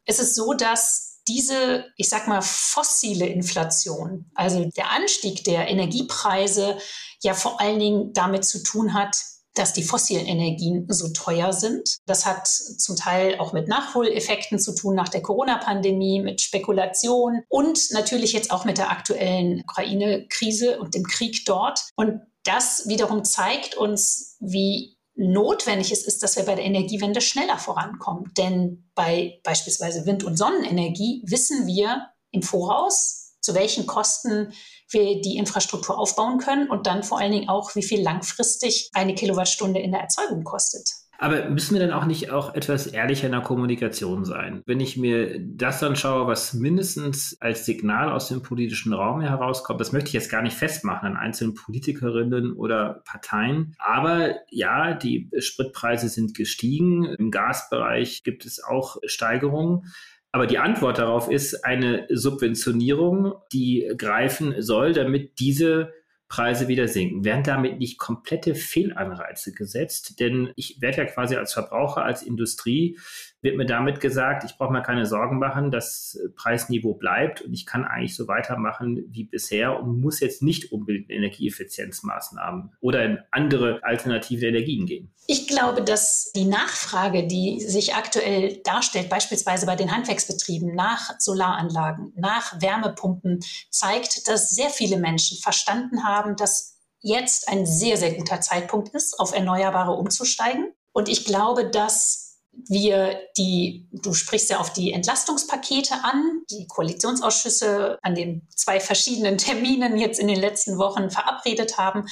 Es 0.05 0.21
ist 0.21 0.37
so, 0.37 0.53
dass 0.53 1.06
diese, 1.29 1.87
ich 1.97 2.09
sag 2.09 2.29
mal, 2.29 2.43
fossile 2.43 3.27
Inflation, 3.27 4.31
also 4.35 4.65
der 4.77 4.91
Anstieg 4.93 5.45
der 5.45 5.69
Energiepreise, 5.69 6.79
ja 7.23 7.35
vor 7.35 7.61
allen 7.61 7.79
Dingen 7.79 8.13
damit 8.13 8.45
zu 8.45 8.63
tun 8.63 8.95
hat, 8.95 9.17
dass 9.57 9.73
die 9.73 9.83
fossilen 9.83 10.27
Energien 10.27 10.87
so 10.89 11.09
teuer 11.09 11.53
sind. 11.53 11.97
Das 12.07 12.27
hat 12.27 12.47
zum 12.47 12.95
Teil 12.95 13.39
auch 13.39 13.53
mit 13.53 13.69
Nachholeffekten 13.69 14.59
zu 14.59 14.75
tun 14.75 14.95
nach 14.95 15.09
der 15.09 15.23
Corona-Pandemie, 15.23 16.21
mit 16.21 16.43
Spekulation 16.43 17.43
und 17.49 17.91
natürlich 17.93 18.33
jetzt 18.33 18.51
auch 18.51 18.65
mit 18.65 18.79
der 18.79 18.91
aktuellen 18.91 19.63
Ukraine-Krise 19.63 20.79
und 20.79 20.95
dem 20.95 21.05
Krieg 21.05 21.45
dort. 21.47 21.81
Und 21.97 22.21
das 22.45 22.87
wiederum 22.87 23.25
zeigt 23.25 23.77
uns, 23.77 24.37
wie 24.41 24.96
notwendig 25.17 25.93
ist, 25.93 26.07
ist, 26.07 26.23
dass 26.23 26.37
wir 26.37 26.45
bei 26.45 26.55
der 26.55 26.65
Energiewende 26.65 27.21
schneller 27.21 27.59
vorankommen. 27.59 28.33
Denn 28.37 28.91
bei 28.95 29.41
beispielsweise 29.43 30.07
Wind- 30.07 30.25
und 30.25 30.37
Sonnenenergie 30.37 31.23
wissen 31.27 31.67
wir 31.67 32.09
im 32.31 32.43
Voraus, 32.43 33.37
zu 33.41 33.55
welchen 33.55 33.87
Kosten 33.87 34.53
wir 34.91 35.21
die 35.21 35.37
Infrastruktur 35.37 35.99
aufbauen 35.99 36.39
können 36.39 36.69
und 36.69 36.87
dann 36.87 37.03
vor 37.03 37.19
allen 37.19 37.33
Dingen 37.33 37.49
auch, 37.49 37.75
wie 37.75 37.83
viel 37.83 38.03
langfristig 38.03 38.91
eine 38.93 39.15
Kilowattstunde 39.15 39.81
in 39.81 39.93
der 39.93 40.03
Erzeugung 40.03 40.45
kostet. 40.45 40.91
Aber 41.19 41.49
müssen 41.49 41.75
wir 41.75 41.81
dann 41.81 41.97
auch 41.97 42.07
nicht 42.07 42.31
auch 42.31 42.55
etwas 42.55 42.87
ehrlicher 42.87 43.27
in 43.27 43.33
der 43.33 43.41
Kommunikation 43.41 44.25
sein? 44.25 44.63
Wenn 44.67 44.81
ich 44.81 44.97
mir 44.97 45.39
das 45.41 45.81
dann 45.81 45.97
schaue, 45.97 46.27
was 46.27 46.55
mindestens 46.55 47.37
als 47.41 47.65
Signal 47.65 48.11
aus 48.11 48.29
dem 48.29 48.43
politischen 48.43 48.93
Raum 48.93 49.21
herauskommt, 49.21 49.81
das 49.81 49.93
möchte 49.93 50.09
ich 50.09 50.15
jetzt 50.15 50.31
gar 50.31 50.43
nicht 50.43 50.57
festmachen 50.57 51.09
an 51.09 51.17
einzelnen 51.17 51.55
Politikerinnen 51.55 52.53
oder 52.53 53.03
Parteien. 53.05 53.75
Aber 53.79 54.35
ja, 54.51 54.95
die 54.95 55.31
Spritpreise 55.39 56.09
sind 56.09 56.35
gestiegen. 56.35 57.05
Im 57.05 57.31
Gasbereich 57.31 58.23
gibt 58.23 58.45
es 58.45 58.63
auch 58.63 58.97
Steigerungen. 59.07 59.93
Aber 60.33 60.47
die 60.47 60.59
Antwort 60.59 60.99
darauf 60.99 61.31
ist 61.31 61.65
eine 61.65 62.07
Subventionierung, 62.11 63.33
die 63.55 63.91
greifen 63.97 64.61
soll, 64.61 64.93
damit 64.93 65.39
diese 65.39 65.93
Preise 66.29 66.67
wieder 66.69 66.89
sinken. 66.89 67.25
Werden 67.25 67.45
damit 67.45 67.79
nicht 67.79 67.99
komplette 67.99 68.55
Fehlanreize 68.55 69.53
gesetzt? 69.53 70.19
Denn 70.19 70.53
ich 70.57 70.81
werde 70.81 70.99
ja 70.99 71.05
quasi 71.05 71.37
als 71.37 71.53
Verbraucher, 71.53 72.05
als 72.05 72.23
Industrie 72.23 72.99
wird 73.43 73.57
mir 73.57 73.67
damit 73.67 74.01
gesagt, 74.01 74.45
ich 74.45 74.57
brauche 74.57 74.73
mir 74.73 74.83
keine 74.83 75.07
Sorgen 75.07 75.39
machen, 75.39 75.71
das 75.71 76.19
Preisniveau 76.37 76.95
bleibt 76.95 77.43
und 77.43 77.53
ich 77.53 77.67
kann 77.67 77.85
eigentlich 77.85 78.17
so 78.17 78.27
weitermachen 78.29 79.05
wie 79.09 79.25
bisher 79.25 79.79
und 79.79 80.01
muss 80.01 80.21
jetzt 80.21 80.43
nicht 80.43 80.73
unbedingt 80.73 81.11
Energieeffizienzmaßnahmen 81.11 82.73
oder 82.81 83.05
in 83.05 83.19
andere 83.31 83.81
alternative 83.83 84.47
Energien 84.47 84.87
gehen. 84.87 85.13
Ich 85.29 85.49
glaube, 85.49 85.83
dass 85.83 86.33
die 86.35 86.45
Nachfrage, 86.45 87.27
die 87.27 87.61
sich 87.61 87.95
aktuell 87.95 88.61
darstellt, 88.65 89.09
beispielsweise 89.09 89.67
bei 89.67 89.77
den 89.77 89.95
Handwerksbetrieben 89.95 90.75
nach 90.75 91.19
Solaranlagen, 91.19 92.13
nach 92.17 92.61
Wärmepumpen, 92.61 93.41
zeigt, 93.71 94.29
dass 94.29 94.51
sehr 94.51 94.71
viele 94.71 94.99
Menschen 94.99 95.39
verstanden 95.39 96.05
haben, 96.05 96.37
dass 96.37 96.77
jetzt 97.01 97.49
ein 97.49 97.67
sehr, 97.67 97.97
sehr 97.97 98.15
guter 98.15 98.41
Zeitpunkt 98.41 98.89
ist, 98.95 99.19
auf 99.21 99.35
Erneuerbare 99.35 99.93
umzusteigen. 99.93 100.73
Und 100.93 101.09
ich 101.09 101.25
glaube, 101.25 101.71
dass 101.71 102.26
wir 102.69 103.21
die, 103.37 103.89
du 103.93 104.15
sprichst 104.15 104.51
ja 104.51 104.59
auf 104.59 104.73
die 104.73 104.93
Entlastungspakete 104.93 105.95
an, 106.03 106.43
die 106.51 106.67
Koalitionsausschüsse 106.67 107.99
an 108.03 108.15
den 108.15 108.47
zwei 108.55 108.81
verschiedenen 108.81 109.39
Terminen 109.39 109.99
jetzt 109.99 110.19
in 110.19 110.29
den 110.29 110.41
letzten 110.41 110.79
Wochen 110.79 111.11
verabredet 111.11 111.79
haben. 111.79 112.07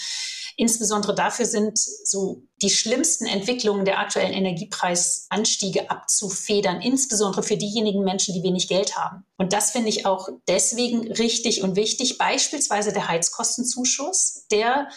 Insbesondere 0.57 1.15
dafür 1.15 1.47
sind 1.47 1.79
so 1.79 2.43
die 2.63 2.71
schlimmsten 2.71 3.27
Entwicklungen 3.27 3.85
der 3.85 3.99
aktuellen 3.99 4.33
Energiepreisanstiege 4.33 5.91
abzufedern, 5.91 6.81
insbesondere 6.81 7.43
für 7.43 7.57
diejenigen 7.57 8.05
Menschen, 8.05 8.35
die 8.35 8.43
wenig 8.45 8.69
Geld 8.69 8.97
haben. 8.97 9.25
Und 9.37 9.53
das 9.53 9.73
finde 9.73 9.89
ich 9.89 10.07
auch 10.07 10.29
deswegen 10.47 11.11
richtig 11.13 11.63
und 11.63 11.75
wichtig. 11.75 12.19
Beispielsweise 12.19 12.93
der 12.93 13.09
Heizkostenzuschuss, 13.09 14.47
der 14.51 14.89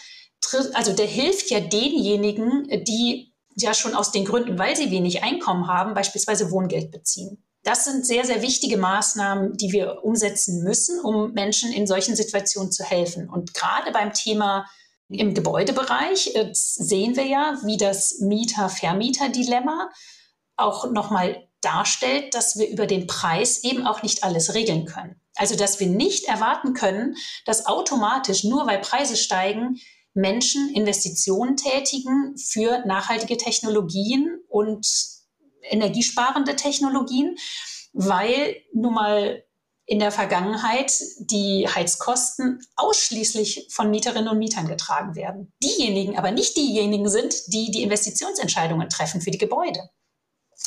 also 0.72 0.92
der 0.92 1.06
hilft 1.06 1.50
ja 1.50 1.60
denjenigen, 1.60 2.68
die 2.84 3.27
ja 3.62 3.74
schon 3.74 3.94
aus 3.94 4.12
den 4.12 4.24
Gründen, 4.24 4.58
weil 4.58 4.76
sie 4.76 4.90
wenig 4.90 5.22
Einkommen 5.22 5.66
haben, 5.66 5.94
beispielsweise 5.94 6.50
Wohngeld 6.50 6.90
beziehen. 6.90 7.44
Das 7.64 7.84
sind 7.84 8.06
sehr, 8.06 8.24
sehr 8.24 8.40
wichtige 8.40 8.76
Maßnahmen, 8.76 9.56
die 9.56 9.72
wir 9.72 10.04
umsetzen 10.04 10.62
müssen, 10.62 11.00
um 11.00 11.32
Menschen 11.32 11.72
in 11.72 11.86
solchen 11.86 12.16
Situationen 12.16 12.72
zu 12.72 12.84
helfen. 12.84 13.28
Und 13.28 13.52
gerade 13.52 13.92
beim 13.92 14.12
Thema 14.12 14.66
im 15.08 15.34
Gebäudebereich 15.34 16.34
äh, 16.34 16.50
sehen 16.52 17.16
wir 17.16 17.26
ja, 17.26 17.58
wie 17.64 17.76
das 17.76 18.20
Mieter-Vermieter-Dilemma 18.20 19.90
auch 20.56 20.90
nochmal 20.90 21.48
darstellt, 21.60 22.34
dass 22.34 22.56
wir 22.56 22.68
über 22.68 22.86
den 22.86 23.06
Preis 23.06 23.64
eben 23.64 23.86
auch 23.86 24.02
nicht 24.02 24.22
alles 24.22 24.54
regeln 24.54 24.84
können. 24.84 25.20
Also 25.34 25.56
dass 25.56 25.80
wir 25.80 25.86
nicht 25.86 26.26
erwarten 26.26 26.74
können, 26.74 27.16
dass 27.46 27.66
automatisch, 27.66 28.44
nur 28.44 28.66
weil 28.66 28.80
Preise 28.80 29.16
steigen, 29.16 29.78
Menschen 30.18 30.68
Investitionen 30.74 31.56
tätigen 31.56 32.36
für 32.36 32.84
nachhaltige 32.86 33.36
Technologien 33.36 34.40
und 34.48 34.86
energiesparende 35.62 36.56
Technologien, 36.56 37.36
weil 37.92 38.56
nun 38.72 38.94
mal 38.94 39.44
in 39.86 40.00
der 40.00 40.10
Vergangenheit 40.10 40.92
die 41.20 41.66
Heizkosten 41.66 42.60
ausschließlich 42.76 43.68
von 43.70 43.90
Mieterinnen 43.90 44.28
und 44.28 44.38
Mietern 44.38 44.66
getragen 44.66 45.14
werden. 45.14 45.52
Diejenigen 45.62 46.18
aber 46.18 46.30
nicht 46.30 46.56
diejenigen 46.56 47.08
sind, 47.08 47.34
die 47.46 47.70
die 47.70 47.82
Investitionsentscheidungen 47.82 48.90
treffen 48.90 49.22
für 49.22 49.30
die 49.30 49.38
Gebäude. 49.38 49.88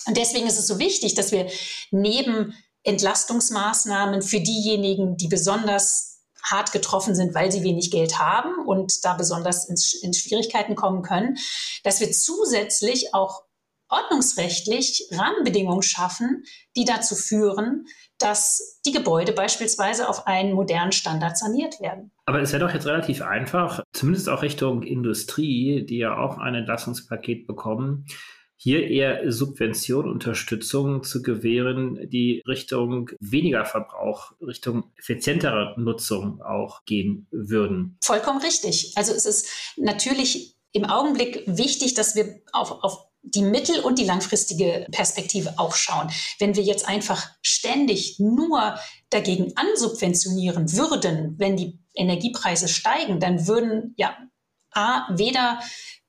Und 0.07 0.17
deswegen 0.17 0.47
ist 0.47 0.57
es 0.57 0.65
so 0.65 0.79
wichtig, 0.79 1.13
dass 1.13 1.31
wir 1.31 1.51
neben 1.91 2.55
Entlastungsmaßnahmen 2.83 4.21
für 4.23 4.39
diejenigen, 4.39 5.17
die 5.17 5.27
besonders 5.27 6.10
hart 6.43 6.71
getroffen 6.71 7.15
sind, 7.15 7.33
weil 7.33 7.51
sie 7.51 7.63
wenig 7.63 7.91
Geld 7.91 8.19
haben 8.19 8.65
und 8.65 9.03
da 9.05 9.13
besonders 9.13 9.67
in, 9.67 10.13
Schwierigkeiten 10.13 10.75
kommen 10.75 11.01
können, 11.01 11.37
dass 11.83 11.99
wir 11.99 12.11
zusätzlich 12.11 13.13
auch 13.13 13.43
ordnungsrechtlich 13.89 15.07
Rahmenbedingungen 15.11 15.81
schaffen, 15.81 16.43
die 16.77 16.85
dazu 16.85 17.15
führen, 17.15 17.85
dass 18.17 18.79
die 18.85 18.91
Gebäude 18.91 19.33
beispielsweise 19.33 20.07
auf 20.07 20.27
einen 20.27 20.53
modernen 20.53 20.91
Standard 20.91 21.37
saniert 21.37 21.81
werden. 21.81 22.11
Aber 22.25 22.41
es 22.41 22.53
wäre 22.53 22.65
doch 22.65 22.73
jetzt 22.73 22.85
relativ 22.85 23.21
einfach, 23.21 23.83
zumindest 23.93 24.29
auch 24.29 24.43
Richtung 24.43 24.83
Industrie, 24.83 25.85
die 25.85 25.97
ja 25.97 26.17
auch 26.17 26.37
ein 26.37 26.55
Entlassungspaket 26.55 27.47
bekommen, 27.47 28.05
hier 28.63 28.87
eher 28.87 29.31
Subvention, 29.31 30.07
Unterstützung 30.07 31.03
zu 31.03 31.23
gewähren, 31.23 32.07
die 32.11 32.43
Richtung 32.47 33.09
weniger 33.19 33.65
Verbrauch, 33.65 34.33
Richtung 34.39 34.91
effizientere 34.99 35.73
Nutzung 35.79 36.43
auch 36.43 36.85
gehen 36.85 37.25
würden. 37.31 37.97
Vollkommen 38.03 38.39
richtig. 38.39 38.93
Also 38.97 39.13
es 39.13 39.25
ist 39.25 39.47
natürlich 39.77 40.57
im 40.73 40.85
Augenblick 40.85 41.41
wichtig, 41.47 41.95
dass 41.95 42.15
wir 42.15 42.39
auf, 42.53 42.83
auf 42.83 43.07
die 43.23 43.41
mittel- 43.41 43.79
und 43.79 43.97
die 43.97 44.05
langfristige 44.05 44.85
Perspektive 44.91 45.55
auch 45.57 45.73
schauen. 45.73 46.11
Wenn 46.37 46.55
wir 46.55 46.61
jetzt 46.61 46.87
einfach 46.87 47.31
ständig 47.41 48.19
nur 48.19 48.75
dagegen 49.09 49.53
ansubventionieren 49.55 50.71
würden, 50.73 51.33
wenn 51.39 51.57
die 51.57 51.79
Energiepreise 51.95 52.67
steigen, 52.67 53.19
dann 53.19 53.47
würden 53.47 53.95
ja 53.97 54.15
A, 54.73 55.07
weder 55.17 55.59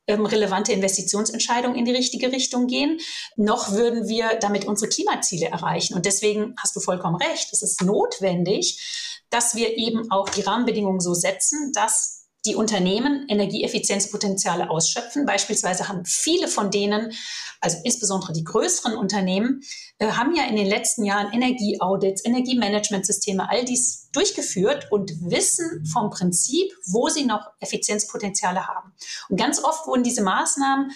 ähm, 0.06 0.26
relevante 0.26 0.73
Investitionsentscheidungen 0.73 1.78
in 1.78 1.85
die 1.85 1.92
richtige 1.92 2.32
Richtung 2.32 2.66
gehen, 2.66 2.99
noch 3.37 3.73
würden 3.73 4.09
wir 4.09 4.38
damit 4.40 4.64
unsere 4.64 4.88
Klimaziele 4.88 5.47
erreichen. 5.47 5.94
Und 5.94 6.06
deswegen 6.06 6.54
hast 6.59 6.75
du 6.75 6.80
vollkommen 6.80 7.16
recht. 7.16 7.52
Es 7.52 7.62
ist 7.62 7.82
notwendig, 7.82 9.23
dass 9.30 9.54
wir 9.54 9.76
eben 9.76 10.11
auch 10.11 10.28
die 10.28 10.42
Rahmenbedingungen 10.42 11.00
so 11.00 11.14
setzen, 11.14 11.73
dass 11.73 12.22
die 12.44 12.56
Unternehmen 12.56 13.26
Energieeffizienzpotenziale 13.28 14.68
ausschöpfen. 14.68 15.26
Beispielsweise 15.26 15.88
haben 15.88 16.04
viele 16.04 16.49
von 16.49 16.70
denen, 16.70 17.12
also 17.61 17.78
insbesondere 17.84 18.32
die 18.32 18.42
größeren 18.42 18.96
Unternehmen, 18.96 19.62
äh, 19.99 20.08
haben 20.08 20.34
ja 20.34 20.44
in 20.44 20.56
den 20.56 20.66
letzten 20.66 21.04
Jahren 21.04 21.32
Energieaudits, 21.32 22.25
Energiemanagementsysteme, 22.25 23.49
all 23.49 23.64
dies 23.64 24.08
durchgeführt 24.12 24.90
und 24.90 25.12
wissen 25.20 25.87
vom 25.87 26.11
Prinzip, 26.11 26.72
wo 26.87 27.08
sie 27.08 27.25
noch 27.25 27.46
Effizienzpotenziale 27.61 28.66
haben. 28.66 28.92
Und 29.28 29.38
ganz 29.38 29.62
oft 29.62 29.87
wurden 29.87 30.02
diese 30.02 30.22
Maßnahmen 30.22 30.90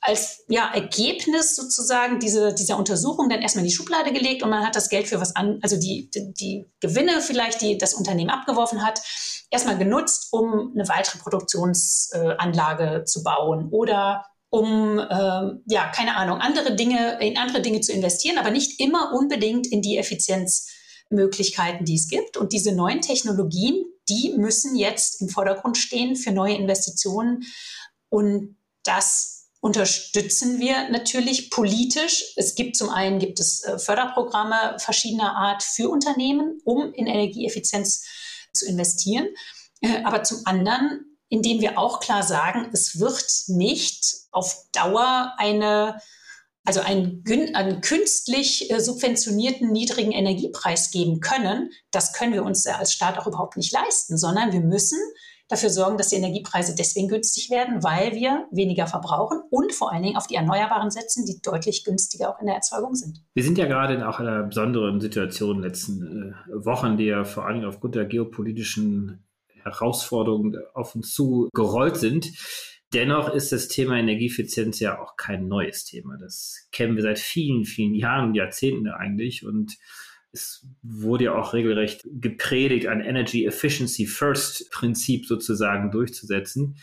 als 0.00 0.44
ja, 0.48 0.70
Ergebnis 0.72 1.56
sozusagen 1.56 2.20
diese, 2.20 2.54
dieser 2.54 2.78
Untersuchung 2.78 3.28
dann 3.28 3.42
erstmal 3.42 3.64
in 3.64 3.68
die 3.68 3.74
Schublade 3.74 4.12
gelegt 4.12 4.42
und 4.42 4.50
man 4.50 4.64
hat 4.64 4.76
das 4.76 4.88
Geld 4.88 5.08
für 5.08 5.20
was 5.20 5.34
an, 5.34 5.58
also 5.62 5.76
die, 5.76 6.08
die, 6.10 6.32
die 6.32 6.66
Gewinne 6.80 7.20
vielleicht, 7.20 7.60
die 7.60 7.78
das 7.78 7.94
Unternehmen 7.94 8.30
abgeworfen 8.30 8.84
hat, 8.84 9.00
erstmal 9.50 9.76
genutzt, 9.76 10.28
um 10.30 10.72
eine 10.74 10.88
weitere 10.88 11.18
Produktionsanlage 11.18 13.00
äh, 13.00 13.04
zu 13.04 13.22
bauen 13.22 13.68
oder 13.70 14.24
um, 14.50 14.98
äh, 14.98 15.50
ja, 15.66 15.88
keine 15.94 16.16
Ahnung, 16.16 16.38
andere 16.38 16.74
Dinge, 16.74 17.18
in 17.20 17.36
andere 17.36 17.60
Dinge 17.60 17.80
zu 17.80 17.92
investieren, 17.92 18.38
aber 18.38 18.50
nicht 18.50 18.80
immer 18.80 19.12
unbedingt 19.14 19.66
in 19.66 19.82
die 19.82 19.98
Effizienzmöglichkeiten, 19.98 21.84
die 21.84 21.96
es 21.96 22.08
gibt. 22.08 22.36
Und 22.36 22.52
diese 22.52 22.72
neuen 22.72 23.02
Technologien, 23.02 23.84
die 24.08 24.32
müssen 24.38 24.74
jetzt 24.74 25.20
im 25.20 25.28
Vordergrund 25.28 25.76
stehen 25.76 26.16
für 26.16 26.32
neue 26.32 26.54
Investitionen. 26.54 27.42
Und 28.08 28.56
das 28.84 29.37
unterstützen 29.60 30.60
wir 30.60 30.88
natürlich 30.90 31.50
politisch. 31.50 32.32
Es 32.36 32.54
gibt 32.54 32.76
zum 32.76 32.90
einen 32.90 33.18
gibt 33.18 33.40
es 33.40 33.64
äh, 33.64 33.78
Förderprogramme 33.78 34.76
verschiedener 34.78 35.36
Art 35.36 35.62
für 35.62 35.88
Unternehmen, 35.88 36.60
um 36.64 36.92
in 36.92 37.06
Energieeffizienz 37.06 38.04
zu 38.52 38.66
investieren. 38.66 39.28
Äh, 39.80 40.02
aber 40.04 40.22
zum 40.22 40.42
anderen, 40.44 41.18
indem 41.28 41.60
wir 41.60 41.78
auch 41.78 42.00
klar 42.00 42.22
sagen, 42.22 42.70
es 42.72 43.00
wird 43.00 43.26
nicht 43.48 44.28
auf 44.30 44.56
Dauer 44.72 45.34
eine 45.38 46.00
also 46.64 46.80
einen, 46.80 47.24
einen, 47.54 47.80
künstlich 47.80 48.70
äh, 48.70 48.78
subventionierten 48.78 49.72
niedrigen 49.72 50.12
Energiepreis 50.12 50.90
geben 50.90 51.20
können, 51.20 51.70
das 51.90 52.12
können 52.12 52.34
wir 52.34 52.44
uns 52.44 52.66
als 52.66 52.92
Staat 52.92 53.16
auch 53.16 53.26
überhaupt 53.26 53.56
nicht 53.56 53.72
leisten, 53.72 54.18
sondern 54.18 54.52
wir 54.52 54.60
müssen 54.60 54.98
dafür 55.48 55.70
sorgen, 55.70 55.96
dass 55.96 56.08
die 56.08 56.16
Energiepreise 56.16 56.74
deswegen 56.74 57.08
günstig 57.08 57.50
werden, 57.50 57.82
weil 57.82 58.12
wir 58.14 58.46
weniger 58.50 58.86
verbrauchen 58.86 59.40
und 59.50 59.72
vor 59.72 59.92
allen 59.92 60.02
Dingen 60.02 60.16
auf 60.16 60.26
die 60.26 60.34
Erneuerbaren 60.34 60.90
setzen, 60.90 61.24
die 61.24 61.40
deutlich 61.42 61.84
günstiger 61.84 62.30
auch 62.30 62.40
in 62.40 62.46
der 62.46 62.56
Erzeugung 62.56 62.94
sind. 62.94 63.22
Wir 63.34 63.42
sind 63.42 63.58
ja 63.58 63.66
gerade 63.66 63.94
in 63.94 64.02
auch 64.02 64.20
einer 64.20 64.42
besonderen 64.42 65.00
Situation 65.00 65.56
in 65.56 65.62
den 65.62 65.68
letzten 65.68 66.02
äh, 66.02 66.64
Wochen, 66.64 66.96
die 66.96 67.06
ja 67.06 67.24
vor 67.24 67.50
Dingen 67.50 67.64
aufgrund 67.64 67.94
der 67.94 68.04
geopolitischen 68.04 69.24
Herausforderungen 69.62 70.56
auf 70.74 70.94
uns 70.94 71.12
zu 71.12 71.48
gerollt 71.54 71.96
sind. 71.96 72.30
Dennoch 72.94 73.34
ist 73.34 73.52
das 73.52 73.68
Thema 73.68 73.96
Energieeffizienz 73.96 74.80
ja 74.80 74.98
auch 74.98 75.16
kein 75.16 75.46
neues 75.46 75.84
Thema. 75.84 76.16
Das 76.16 76.68
kennen 76.72 76.96
wir 76.96 77.02
seit 77.02 77.18
vielen, 77.18 77.64
vielen 77.64 77.94
Jahren, 77.94 78.34
Jahrzehnten 78.34 78.88
eigentlich. 78.88 79.44
Und 79.44 79.76
es 80.32 80.66
wurde 80.82 81.24
ja 81.24 81.34
auch 81.34 81.52
regelrecht 81.52 82.02
gepredigt, 82.04 82.86
ein 82.86 83.00
Energy 83.00 83.46
Efficiency 83.46 84.06
First 84.06 84.70
Prinzip 84.70 85.26
sozusagen 85.26 85.90
durchzusetzen. 85.90 86.76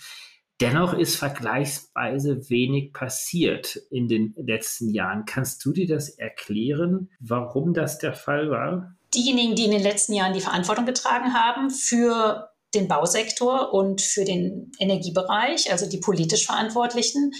Dennoch 0.62 0.94
ist 0.94 1.18
vergleichsweise 1.18 2.50
wenig 2.50 2.94
passiert 2.94 3.76
in 3.92 4.08
den 4.08 4.34
letzten 4.38 4.90
Jahren. 4.90 5.26
Kannst 5.26 5.64
du 5.66 5.74
dir 5.74 5.86
das 5.86 6.10
erklären, 6.10 7.10
warum 7.20 7.74
das 7.74 7.98
der 7.98 8.14
Fall 8.14 8.50
war? 8.50 8.96
Diejenigen, 9.14 9.56
die 9.56 9.66
in 9.66 9.72
den 9.72 9.84
letzten 9.84 10.14
Jahren 10.14 10.34
die 10.34 10.40
Verantwortung 10.40 10.86
getragen 10.86 11.34
haben 11.34 11.70
für 11.70 12.50
den 12.74 12.88
Bausektor 12.88 13.74
und 13.74 14.02
für 14.02 14.24
den 14.24 14.72
Energiebereich, 14.80 15.72
also 15.72 15.90
die 15.90 16.00
politisch 16.00 16.46
Verantwortlichen, 16.46 17.32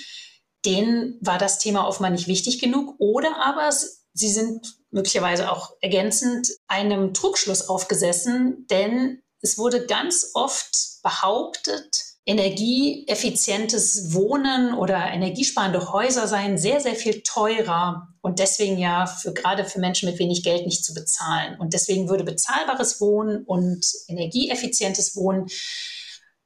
denen 0.66 1.18
war 1.22 1.38
das 1.38 1.60
Thema 1.60 1.88
offenbar 1.88 2.12
nicht 2.12 2.28
wichtig 2.28 2.60
genug 2.60 2.96
oder 2.98 3.38
aber 3.42 3.70
sie 4.16 4.30
sind 4.30 4.78
möglicherweise 4.90 5.52
auch 5.52 5.74
ergänzend 5.82 6.50
einem 6.68 7.14
Trugschluss 7.14 7.70
aufgesessen, 7.70 8.66
denn 8.72 9.22
es 9.42 9.60
wurde 9.60 9.86
ganz 9.86 10.32
oft 10.34 11.04
behauptet, 11.04 12.04
energieeffizientes 12.26 14.14
Wohnen 14.14 14.74
oder 14.74 15.12
energiesparende 15.12 15.92
Häuser 15.92 16.28
seien 16.28 16.58
sehr, 16.58 16.80
sehr 16.80 16.96
viel 16.96 17.22
teurer 17.22 18.08
und 18.22 18.40
deswegen 18.40 18.80
ja 18.80 19.06
für, 19.06 19.32
gerade 19.34 19.66
für 19.66 19.80
Menschen 19.80 20.10
mit 20.10 20.18
wenig 20.18 20.44
Geld 20.44 20.66
nicht 20.66 20.84
zu 20.84 20.96
bezahlen. 20.96 21.60
Und 21.60 21.74
deswegen 21.74 22.10
würde 22.10 22.24
bezahlbares 22.24 23.00
Wohnen 23.00 23.44
und 23.44 23.86
energieeffizientes 24.08 25.16
Wohnen 25.16 25.46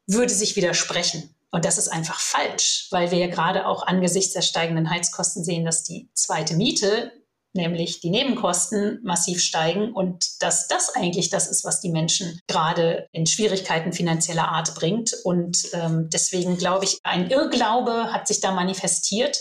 würde 0.06 0.34
sich 0.34 0.58
widersprechen. 0.58 1.34
Und 1.52 1.64
das 1.64 1.78
ist 1.78 1.88
einfach 1.88 2.20
falsch, 2.20 2.88
weil 2.92 3.12
wir 3.12 3.18
ja 3.18 3.28
gerade 3.28 3.66
auch 3.66 3.88
angesichts 3.88 4.34
der 4.34 4.42
steigenden 4.42 4.90
Heizkosten 4.90 5.44
sehen, 5.46 5.64
dass 5.64 5.84
die 5.84 6.10
zweite 6.14 6.56
Miete 6.56 7.14
nämlich 7.60 8.02
die 8.02 8.10
Nebenkosten 8.10 9.00
massiv 9.04 9.42
steigen 9.42 9.94
und 9.94 10.42
dass 10.42 10.68
das 10.68 10.96
eigentlich 10.96 11.30
das 11.30 11.48
ist, 11.48 11.64
was 11.66 11.82
die 11.82 11.92
Menschen 11.92 12.40
gerade 12.48 13.08
in 13.12 13.26
Schwierigkeiten 13.26 13.94
finanzieller 13.94 14.50
Art 14.50 14.74
bringt. 14.76 15.14
Und 15.24 15.70
ähm, 15.74 16.10
deswegen 16.12 16.58
glaube 16.58 16.86
ich, 16.86 17.00
ein 17.04 17.30
Irrglaube 17.30 18.12
hat 18.12 18.28
sich 18.28 18.42
da 18.42 18.52
manifestiert 18.52 19.38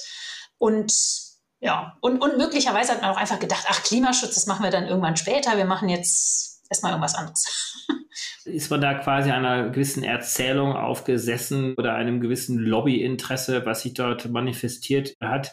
und 0.59 0.93
ja, 1.61 1.97
und, 2.01 2.21
und 2.21 2.39
möglicherweise 2.39 2.93
hat 2.93 3.03
man 3.03 3.11
auch 3.11 3.17
einfach 3.17 3.41
gedacht, 3.41 3.67
ach, 3.69 3.83
Klimaschutz, 3.83 4.35
das 4.35 4.47
machen 4.47 4.63
wir 4.63 4.71
dann 4.71 4.87
irgendwann 4.87 5.17
später, 5.17 5.57
wir 5.57 5.65
machen 5.65 5.89
jetzt 5.89 6.63
erstmal 6.71 6.93
irgendwas 6.93 7.15
anderes. 7.15 7.87
Ist 8.45 8.71
man 8.71 8.81
da 8.81 8.95
quasi 8.95 9.31
einer 9.31 9.71
gewissen 9.71 10.05
Erzählung 10.05 10.73
aufgesessen 10.73 11.75
oder 11.77 11.95
einem 11.95 12.21
gewissen 12.21 12.59
Lobbyinteresse, 12.59 13.67
was 13.67 13.83
sich 13.83 13.95
dort 13.95 14.29
manifestiert 14.29 15.15
hat? 15.21 15.53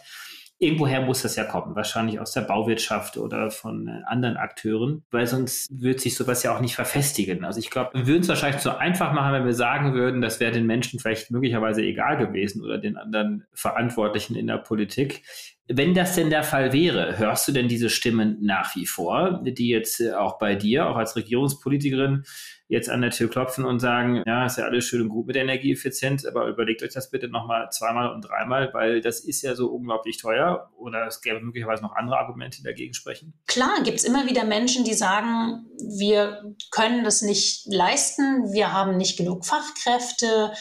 Irgendwoher 0.65 1.01
muss 1.01 1.21
das 1.21 1.35
ja 1.35 1.43
kommen, 1.43 1.75
wahrscheinlich 1.75 2.19
aus 2.19 2.31
der 2.31 2.41
Bauwirtschaft 2.41 3.17
oder 3.17 3.51
von 3.51 3.87
äh, 3.87 4.01
anderen 4.05 4.37
Akteuren, 4.37 5.03
weil 5.11 5.27
sonst 5.27 5.69
wird 5.71 5.99
sich 5.99 6.15
sowas 6.15 6.43
ja 6.43 6.55
auch 6.55 6.61
nicht 6.61 6.75
verfestigen. 6.75 7.45
Also 7.45 7.59
ich 7.59 7.69
glaube, 7.69 7.91
wir 7.93 8.07
würden 8.07 8.21
es 8.21 8.27
wahrscheinlich 8.27 8.61
so 8.61 8.71
einfach 8.71 9.13
machen, 9.13 9.33
wenn 9.33 9.45
wir 9.45 9.53
sagen 9.53 9.93
würden, 9.93 10.21
das 10.21 10.39
wäre 10.39 10.51
den 10.51 10.65
Menschen 10.65 10.99
vielleicht 10.99 11.31
möglicherweise 11.31 11.81
egal 11.81 12.17
gewesen 12.17 12.63
oder 12.63 12.77
den 12.77 12.97
anderen 12.97 13.45
Verantwortlichen 13.53 14.35
in 14.35 14.47
der 14.47 14.57
Politik. 14.57 15.23
Wenn 15.67 15.95
das 15.95 16.13
denn 16.13 16.29
der 16.29 16.43
Fall 16.43 16.73
wäre, 16.73 17.17
hörst 17.17 17.47
du 17.47 17.51
denn 17.51 17.67
diese 17.67 17.89
Stimmen 17.89 18.37
nach 18.41 18.75
wie 18.75 18.85
vor, 18.85 19.41
die 19.43 19.69
jetzt 19.69 19.99
äh, 19.99 20.13
auch 20.13 20.37
bei 20.37 20.53
dir, 20.53 20.87
auch 20.87 20.95
als 20.95 21.15
Regierungspolitikerin, 21.15 22.23
jetzt 22.67 22.89
an 22.89 23.01
der 23.01 23.11
Tür 23.11 23.29
klopfen 23.29 23.65
und 23.65 23.79
sagen, 23.79 24.23
ja, 24.25 24.45
ist 24.45 24.57
ja 24.57 24.65
alles 24.65 24.85
schön 24.85 25.01
und 25.01 25.09
gut 25.09 25.27
mit 25.27 25.35
der 25.35 25.43
Energieeffizienz, 25.43 26.25
aber 26.25 26.47
überlegt 26.47 26.83
euch 26.83 26.93
das 26.93 27.09
bitte 27.09 27.27
nochmal 27.29 27.69
zweimal 27.71 28.11
und 28.13 28.21
dreimal, 28.21 28.71
weil 28.73 29.01
das 29.01 29.19
ist 29.19 29.41
ja 29.41 29.55
so 29.55 29.67
unglaublich 29.67 30.17
teuer 30.17 30.71
oder 30.77 31.07
es 31.07 31.21
gäbe 31.21 31.39
möglicherweise 31.41 31.83
noch 31.83 31.95
andere 31.95 32.17
Argumente, 32.17 32.57
die 32.57 32.63
dagegen 32.63 32.93
sprechen? 32.93 33.33
Klar, 33.47 33.83
gibt 33.83 33.97
es 33.97 34.03
immer 34.03 34.27
wieder 34.27 34.45
Menschen, 34.45 34.83
die 34.83 34.93
sagen, 34.93 35.65
wir 35.97 36.55
können 36.71 37.03
das 37.03 37.21
nicht 37.21 37.65
leisten, 37.67 38.51
wir 38.51 38.71
haben 38.71 38.97
nicht 38.97 39.17
genug 39.17 39.45
Fachkräfte, 39.45 40.51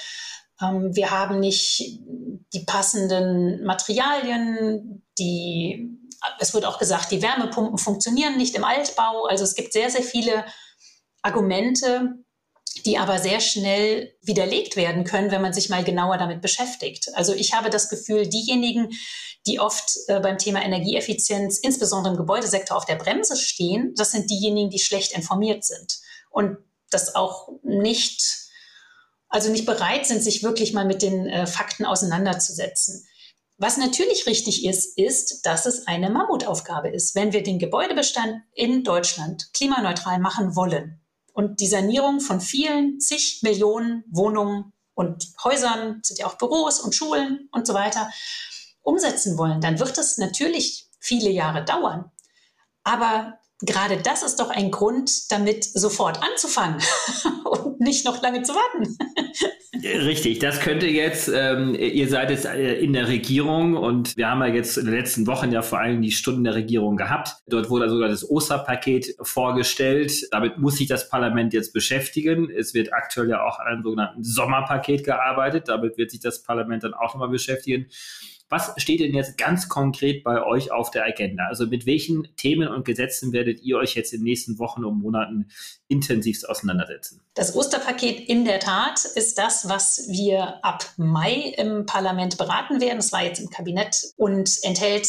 wir 0.94 1.10
haben 1.10 1.40
nicht 1.40 2.00
die 2.52 2.64
passenden 2.66 3.64
Materialien, 3.64 5.02
die 5.18 5.90
es 6.38 6.54
wird 6.54 6.64
auch 6.64 6.78
gesagt, 6.78 7.10
die 7.10 7.22
Wärmepumpen 7.22 7.78
funktionieren 7.78 8.38
nicht 8.38 8.54
im 8.54 8.64
Altbau. 8.64 9.26
Also 9.26 9.44
es 9.44 9.54
gibt 9.54 9.74
sehr, 9.74 9.90
sehr 9.90 10.02
viele 10.02 10.46
Argumente, 11.22 12.24
die 12.84 12.98
aber 12.98 13.18
sehr 13.18 13.40
schnell 13.40 14.14
widerlegt 14.22 14.76
werden 14.76 15.04
können, 15.04 15.30
wenn 15.30 15.42
man 15.42 15.52
sich 15.52 15.68
mal 15.68 15.84
genauer 15.84 16.18
damit 16.18 16.42
beschäftigt. 16.42 17.10
Also 17.14 17.32
ich 17.32 17.54
habe 17.54 17.70
das 17.70 17.88
Gefühl, 17.88 18.28
diejenigen, 18.28 18.90
die 19.46 19.60
oft 19.60 19.96
äh, 20.08 20.20
beim 20.20 20.38
Thema 20.38 20.62
Energieeffizienz, 20.62 21.58
insbesondere 21.58 22.14
im 22.14 22.18
Gebäudesektor, 22.18 22.76
auf 22.76 22.86
der 22.86 22.96
Bremse 22.96 23.36
stehen, 23.36 23.94
das 23.96 24.10
sind 24.10 24.30
diejenigen, 24.30 24.70
die 24.70 24.78
schlecht 24.78 25.12
informiert 25.12 25.64
sind 25.64 25.98
und 26.30 26.56
das 26.90 27.14
auch 27.14 27.48
nicht, 27.62 28.22
also 29.34 29.50
nicht 29.50 29.66
bereit 29.66 30.06
sind, 30.06 30.22
sich 30.22 30.44
wirklich 30.44 30.72
mal 30.74 30.84
mit 30.84 31.02
den 31.02 31.26
äh, 31.26 31.46
Fakten 31.48 31.84
auseinanderzusetzen. 31.84 33.04
Was 33.58 33.78
natürlich 33.78 34.26
richtig 34.26 34.64
ist, 34.64 34.96
ist, 34.96 35.44
dass 35.44 35.66
es 35.66 35.88
eine 35.88 36.08
Mammutaufgabe 36.08 36.88
ist. 36.88 37.16
Wenn 37.16 37.32
wir 37.32 37.42
den 37.42 37.58
Gebäudebestand 37.58 38.42
in 38.54 38.84
Deutschland 38.84 39.52
klimaneutral 39.52 40.20
machen 40.20 40.54
wollen, 40.54 41.00
und 41.32 41.58
die 41.58 41.66
Sanierung 41.66 42.20
von 42.20 42.40
vielen, 42.40 43.00
zig 43.00 43.40
Millionen 43.42 44.04
Wohnungen 44.08 44.72
und 44.94 45.32
Häusern, 45.42 45.98
sind 46.04 46.20
ja 46.20 46.26
auch 46.26 46.38
Büros 46.38 46.78
und 46.78 46.94
Schulen 46.94 47.48
und 47.50 47.66
so 47.66 47.74
weiter, 47.74 48.08
umsetzen 48.82 49.36
wollen, 49.36 49.60
dann 49.60 49.80
wird 49.80 49.98
es 49.98 50.16
natürlich 50.16 50.88
viele 51.00 51.30
Jahre 51.30 51.64
dauern. 51.64 52.12
Aber 52.84 53.40
gerade 53.64 53.98
das 53.98 54.22
ist 54.22 54.40
doch 54.40 54.50
ein 54.50 54.70
Grund, 54.70 55.30
damit 55.30 55.64
sofort 55.64 56.20
anzufangen 56.22 56.80
und 57.44 57.80
nicht 57.80 58.04
noch 58.04 58.22
lange 58.22 58.42
zu 58.42 58.52
warten. 58.54 58.96
Richtig, 59.82 60.38
das 60.38 60.60
könnte 60.60 60.86
jetzt, 60.86 61.28
ähm, 61.28 61.74
ihr 61.74 62.08
seid 62.08 62.30
jetzt 62.30 62.46
äh, 62.46 62.74
in 62.76 62.92
der 62.92 63.08
Regierung 63.08 63.76
und 63.76 64.16
wir 64.16 64.30
haben 64.30 64.40
ja 64.40 64.46
jetzt 64.46 64.78
in 64.78 64.86
den 64.86 64.94
letzten 64.94 65.26
Wochen 65.26 65.52
ja 65.52 65.62
vor 65.62 65.78
allem 65.78 66.00
die 66.00 66.12
Stunden 66.12 66.44
der 66.44 66.54
Regierung 66.54 66.96
gehabt. 66.96 67.36
Dort 67.48 67.68
wurde 67.68 67.90
sogar 67.90 68.08
das 68.08 68.28
Osterpaket 68.28 69.16
vorgestellt. 69.20 70.28
Damit 70.30 70.58
muss 70.58 70.76
sich 70.76 70.86
das 70.86 71.08
Parlament 71.10 71.52
jetzt 71.52 71.72
beschäftigen. 71.72 72.50
Es 72.50 72.72
wird 72.72 72.94
aktuell 72.94 73.28
ja 73.28 73.44
auch 73.44 73.58
an 73.58 73.66
einem 73.66 73.82
sogenannten 73.82 74.22
Sommerpaket 74.22 75.04
gearbeitet. 75.04 75.68
Damit 75.68 75.98
wird 75.98 76.10
sich 76.10 76.20
das 76.20 76.42
Parlament 76.42 76.84
dann 76.84 76.94
auch 76.94 77.14
nochmal 77.14 77.28
beschäftigen. 77.28 77.86
Was 78.48 78.72
steht 78.76 79.00
denn 79.00 79.14
jetzt 79.14 79.38
ganz 79.38 79.68
konkret 79.68 80.22
bei 80.22 80.44
euch 80.44 80.70
auf 80.70 80.90
der 80.90 81.04
Agenda? 81.04 81.46
Also 81.48 81.66
mit 81.66 81.86
welchen 81.86 82.28
Themen 82.36 82.68
und 82.68 82.84
Gesetzen 82.84 83.32
werdet 83.32 83.62
ihr 83.62 83.78
euch 83.78 83.94
jetzt 83.94 84.12
in 84.12 84.20
den 84.20 84.24
nächsten 84.24 84.58
Wochen 84.58 84.84
und 84.84 85.00
Monaten 85.00 85.48
intensivst 85.88 86.48
auseinandersetzen? 86.48 87.20
Das 87.34 87.56
Osterpaket 87.56 88.28
in 88.28 88.44
der 88.44 88.60
Tat 88.60 89.04
ist 89.14 89.38
das, 89.38 89.68
was 89.68 90.06
wir 90.08 90.64
ab 90.64 90.84
Mai 90.96 91.54
im 91.56 91.86
Parlament 91.86 92.36
beraten 92.36 92.80
werden. 92.80 92.98
Es 92.98 93.12
war 93.12 93.24
jetzt 93.24 93.40
im 93.40 93.50
Kabinett 93.50 94.12
und 94.16 94.58
enthält 94.62 95.08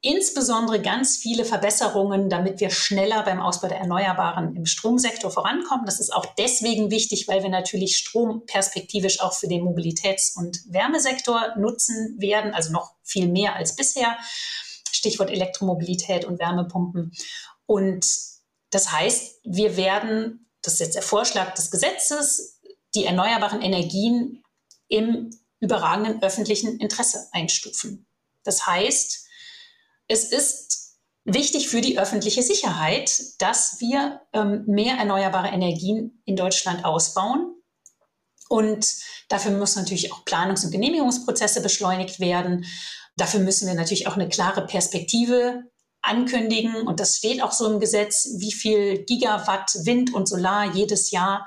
insbesondere 0.00 0.80
ganz 0.80 1.16
viele 1.16 1.44
Verbesserungen, 1.44 2.28
damit 2.28 2.60
wir 2.60 2.70
schneller 2.70 3.24
beim 3.24 3.40
Ausbau 3.40 3.68
der 3.68 3.78
Erneuerbaren 3.78 4.54
im 4.54 4.64
Stromsektor 4.64 5.30
vorankommen. 5.30 5.86
Das 5.86 5.98
ist 5.98 6.12
auch 6.12 6.26
deswegen 6.36 6.90
wichtig, 6.90 7.26
weil 7.26 7.42
wir 7.42 7.50
natürlich 7.50 7.96
Strom 7.96 8.46
perspektivisch 8.46 9.20
auch 9.20 9.34
für 9.34 9.48
den 9.48 9.62
Mobilitäts- 9.62 10.36
und 10.36 10.60
Wärmesektor 10.68 11.54
nutzen 11.56 12.16
werden, 12.18 12.54
also 12.54 12.72
noch 12.72 12.94
viel 13.02 13.26
mehr 13.26 13.56
als 13.56 13.74
bisher. 13.74 14.16
Stichwort 14.92 15.30
Elektromobilität 15.30 16.24
und 16.24 16.38
Wärmepumpen. 16.38 17.12
Und 17.66 18.06
das 18.70 18.92
heißt, 18.92 19.40
wir 19.44 19.76
werden, 19.76 20.48
das 20.62 20.74
ist 20.74 20.80
jetzt 20.80 20.94
der 20.94 21.02
Vorschlag 21.02 21.54
des 21.54 21.70
Gesetzes, 21.70 22.60
die 22.94 23.04
erneuerbaren 23.04 23.62
Energien 23.62 24.42
im 24.88 25.30
überragenden 25.60 26.22
öffentlichen 26.22 26.78
Interesse 26.78 27.28
einstufen. 27.32 28.06
Das 28.44 28.66
heißt, 28.66 29.27
es 30.08 30.24
ist 30.24 30.96
wichtig 31.24 31.68
für 31.68 31.80
die 31.80 31.98
öffentliche 31.98 32.42
Sicherheit, 32.42 33.22
dass 33.38 33.80
wir 33.80 34.22
ähm, 34.32 34.64
mehr 34.66 34.96
erneuerbare 34.96 35.48
Energien 35.48 36.22
in 36.24 36.36
Deutschland 36.36 36.84
ausbauen. 36.84 37.54
Und 38.48 38.96
dafür 39.28 39.52
müssen 39.52 39.80
natürlich 39.80 40.10
auch 40.12 40.24
Planungs- 40.24 40.64
und 40.64 40.72
Genehmigungsprozesse 40.72 41.60
beschleunigt 41.60 42.18
werden. 42.18 42.64
Dafür 43.16 43.40
müssen 43.40 43.68
wir 43.68 43.74
natürlich 43.74 44.06
auch 44.06 44.14
eine 44.14 44.28
klare 44.28 44.66
Perspektive 44.66 45.64
ankündigen. 46.00 46.86
Und 46.86 46.98
das 47.00 47.16
steht 47.16 47.42
auch 47.42 47.52
so 47.52 47.70
im 47.70 47.78
Gesetz, 47.78 48.28
wie 48.38 48.52
viel 48.52 49.04
Gigawatt 49.04 49.70
Wind 49.84 50.14
und 50.14 50.26
Solar 50.28 50.74
jedes 50.74 51.10
Jahr 51.10 51.46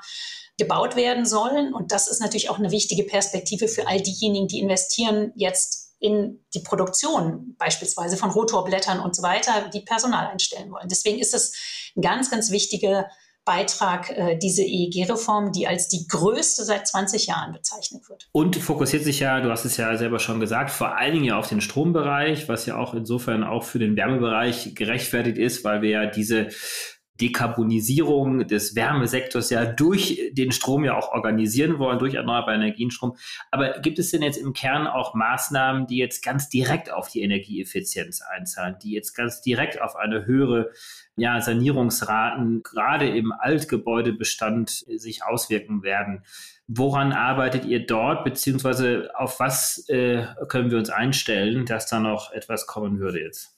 gebaut 0.58 0.94
werden 0.94 1.26
sollen. 1.26 1.74
Und 1.74 1.90
das 1.90 2.06
ist 2.06 2.20
natürlich 2.20 2.50
auch 2.50 2.58
eine 2.58 2.70
wichtige 2.70 3.02
Perspektive 3.02 3.66
für 3.66 3.88
all 3.88 4.00
diejenigen, 4.00 4.46
die 4.46 4.60
investieren 4.60 5.32
jetzt 5.34 5.81
in 6.02 6.44
die 6.52 6.60
Produktion 6.60 7.54
beispielsweise 7.58 8.16
von 8.16 8.30
Rotorblättern 8.30 8.98
und 8.98 9.14
so 9.14 9.22
weiter, 9.22 9.70
die 9.72 9.82
Personal 9.82 10.26
einstellen 10.26 10.70
wollen. 10.72 10.88
Deswegen 10.88 11.20
ist 11.20 11.32
es 11.32 11.54
ein 11.96 12.02
ganz, 12.02 12.28
ganz 12.28 12.50
wichtiger 12.50 13.06
Beitrag, 13.44 14.10
äh, 14.10 14.36
diese 14.36 14.62
EEG-Reform, 14.62 15.52
die 15.52 15.68
als 15.68 15.88
die 15.88 16.06
größte 16.08 16.64
seit 16.64 16.88
20 16.88 17.26
Jahren 17.26 17.52
bezeichnet 17.52 18.08
wird. 18.08 18.28
Und 18.32 18.56
fokussiert 18.56 19.04
sich 19.04 19.20
ja, 19.20 19.40
du 19.40 19.50
hast 19.50 19.64
es 19.64 19.76
ja 19.76 19.96
selber 19.96 20.18
schon 20.18 20.40
gesagt, 20.40 20.70
vor 20.70 20.96
allen 20.96 21.12
Dingen 21.12 21.24
ja 21.24 21.38
auf 21.38 21.48
den 21.48 21.60
Strombereich, 21.60 22.48
was 22.48 22.66
ja 22.66 22.76
auch 22.76 22.94
insofern 22.94 23.44
auch 23.44 23.62
für 23.62 23.78
den 23.78 23.96
Wärmebereich 23.96 24.74
gerechtfertigt 24.74 25.38
ist, 25.38 25.64
weil 25.64 25.82
wir 25.82 25.90
ja 25.90 26.06
diese 26.06 26.48
Dekarbonisierung 27.22 28.48
des 28.48 28.74
Wärmesektors 28.74 29.48
ja 29.50 29.64
durch 29.64 30.20
den 30.32 30.50
Strom 30.50 30.84
ja 30.84 30.98
auch 30.98 31.12
organisieren 31.12 31.78
wollen, 31.78 32.00
durch 32.00 32.14
erneuerbare 32.14 32.56
Energienstrom. 32.56 33.16
Aber 33.52 33.78
gibt 33.78 34.00
es 34.00 34.10
denn 34.10 34.22
jetzt 34.22 34.38
im 34.38 34.52
Kern 34.52 34.88
auch 34.88 35.14
Maßnahmen, 35.14 35.86
die 35.86 35.98
jetzt 35.98 36.24
ganz 36.24 36.48
direkt 36.48 36.92
auf 36.92 37.08
die 37.08 37.22
Energieeffizienz 37.22 38.22
einzahlen, 38.22 38.76
die 38.82 38.90
jetzt 38.90 39.14
ganz 39.14 39.40
direkt 39.40 39.80
auf 39.80 39.94
eine 39.94 40.26
höhere 40.26 40.70
ja, 41.14 41.40
Sanierungsraten 41.40 42.64
gerade 42.64 43.08
im 43.08 43.30
Altgebäudebestand 43.30 44.70
sich 44.70 45.24
auswirken 45.24 45.84
werden? 45.84 46.24
Woran 46.66 47.12
arbeitet 47.12 47.66
ihr 47.66 47.86
dort, 47.86 48.24
beziehungsweise 48.24 49.10
auf 49.14 49.38
was 49.38 49.88
äh, 49.88 50.24
können 50.48 50.72
wir 50.72 50.78
uns 50.78 50.90
einstellen, 50.90 51.66
dass 51.66 51.86
da 51.86 52.00
noch 52.00 52.32
etwas 52.32 52.66
kommen 52.66 52.98
würde 52.98 53.20
jetzt? 53.20 53.51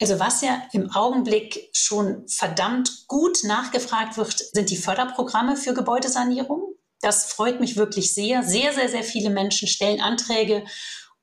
Also 0.00 0.20
was 0.20 0.42
ja 0.42 0.62
im 0.72 0.90
Augenblick 0.90 1.70
schon 1.72 2.28
verdammt 2.28 3.06
gut 3.08 3.44
nachgefragt 3.44 4.16
wird, 4.16 4.38
sind 4.38 4.70
die 4.70 4.76
Förderprogramme 4.76 5.56
für 5.56 5.72
Gebäudesanierung. 5.72 6.74
Das 7.00 7.26
freut 7.26 7.60
mich 7.60 7.76
wirklich 7.76 8.12
sehr. 8.12 8.42
Sehr, 8.42 8.72
sehr, 8.72 8.88
sehr 8.88 9.04
viele 9.04 9.30
Menschen 9.30 9.68
stellen 9.68 10.00
Anträge, 10.00 10.64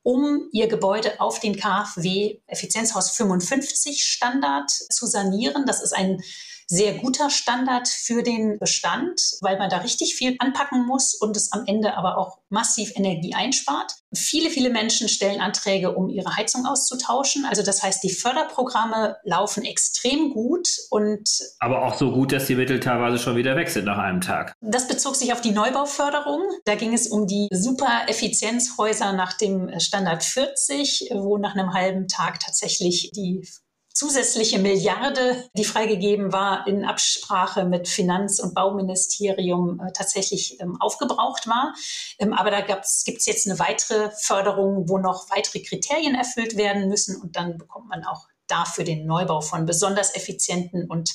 um 0.02 0.48
ihr 0.52 0.66
Gebäude 0.66 1.20
auf 1.20 1.40
den 1.40 1.56
KfW 1.56 2.40
Effizienzhaus 2.46 3.10
55 3.12 4.04
Standard 4.04 4.70
zu 4.70 5.06
sanieren. 5.06 5.66
Das 5.66 5.82
ist 5.82 5.92
ein 5.92 6.20
sehr 6.66 6.94
guter 6.94 7.30
Standard 7.30 7.88
für 7.88 8.22
den 8.22 8.58
Bestand, 8.58 9.20
weil 9.40 9.58
man 9.58 9.70
da 9.70 9.78
richtig 9.78 10.14
viel 10.14 10.36
anpacken 10.38 10.86
muss 10.86 11.14
und 11.14 11.36
es 11.36 11.52
am 11.52 11.64
Ende 11.66 11.96
aber 11.96 12.18
auch 12.18 12.38
massiv 12.48 12.92
Energie 12.94 13.34
einspart. 13.34 13.92
Viele, 14.14 14.48
viele 14.48 14.70
Menschen 14.70 15.08
stellen 15.08 15.40
Anträge, 15.40 15.92
um 15.92 16.08
ihre 16.08 16.36
Heizung 16.36 16.66
auszutauschen. 16.66 17.44
Also 17.44 17.62
das 17.62 17.82
heißt, 17.82 18.02
die 18.02 18.10
Förderprogramme 18.10 19.16
laufen 19.24 19.64
extrem 19.64 20.30
gut 20.30 20.68
und 20.90 21.28
aber 21.58 21.84
auch 21.84 21.96
so 21.96 22.12
gut, 22.12 22.32
dass 22.32 22.46
die 22.46 22.54
Mittel 22.54 22.80
teilweise 22.80 23.18
schon 23.18 23.36
wieder 23.36 23.56
weg 23.56 23.68
sind 23.68 23.86
nach 23.86 23.98
einem 23.98 24.20
Tag. 24.20 24.54
Das 24.60 24.86
bezog 24.86 25.16
sich 25.16 25.32
auf 25.32 25.40
die 25.40 25.50
Neubauförderung. 25.50 26.42
Da 26.64 26.76
ging 26.76 26.94
es 26.94 27.08
um 27.08 27.26
die 27.26 27.48
Super-Effizienzhäuser 27.50 29.12
nach 29.12 29.32
dem 29.34 29.80
Standard 29.80 30.22
40, 30.22 31.10
wo 31.12 31.36
nach 31.38 31.54
einem 31.54 31.72
halben 31.72 32.06
Tag 32.08 32.40
tatsächlich 32.40 33.10
die 33.14 33.46
zusätzliche 33.94 34.58
Milliarde, 34.58 35.48
die 35.56 35.64
freigegeben 35.64 36.32
war, 36.32 36.66
in 36.66 36.84
Absprache 36.84 37.64
mit 37.64 37.88
Finanz- 37.88 38.40
und 38.40 38.52
Bauministerium 38.52 39.80
äh, 39.80 39.92
tatsächlich 39.92 40.60
ähm, 40.60 40.76
aufgebraucht 40.80 41.46
war. 41.46 41.74
Ähm, 42.18 42.32
aber 42.32 42.50
da 42.50 42.60
gibt 42.60 42.84
es 42.84 43.26
jetzt 43.26 43.46
eine 43.46 43.58
weitere 43.60 44.10
Förderung, 44.10 44.88
wo 44.88 44.98
noch 44.98 45.30
weitere 45.30 45.60
Kriterien 45.60 46.16
erfüllt 46.16 46.56
werden 46.56 46.88
müssen 46.88 47.20
und 47.20 47.36
dann 47.36 47.56
bekommt 47.56 47.88
man 47.88 48.04
auch 48.04 48.26
dafür 48.48 48.84
den 48.84 49.06
Neubau 49.06 49.40
von 49.40 49.64
besonders 49.64 50.14
effizienten 50.14 50.90
und 50.90 51.14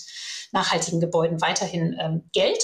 nachhaltigen 0.51 1.01
Gebäuden 1.01 1.41
weiterhin 1.41 1.95
ähm, 1.99 2.29
Geld. 2.31 2.63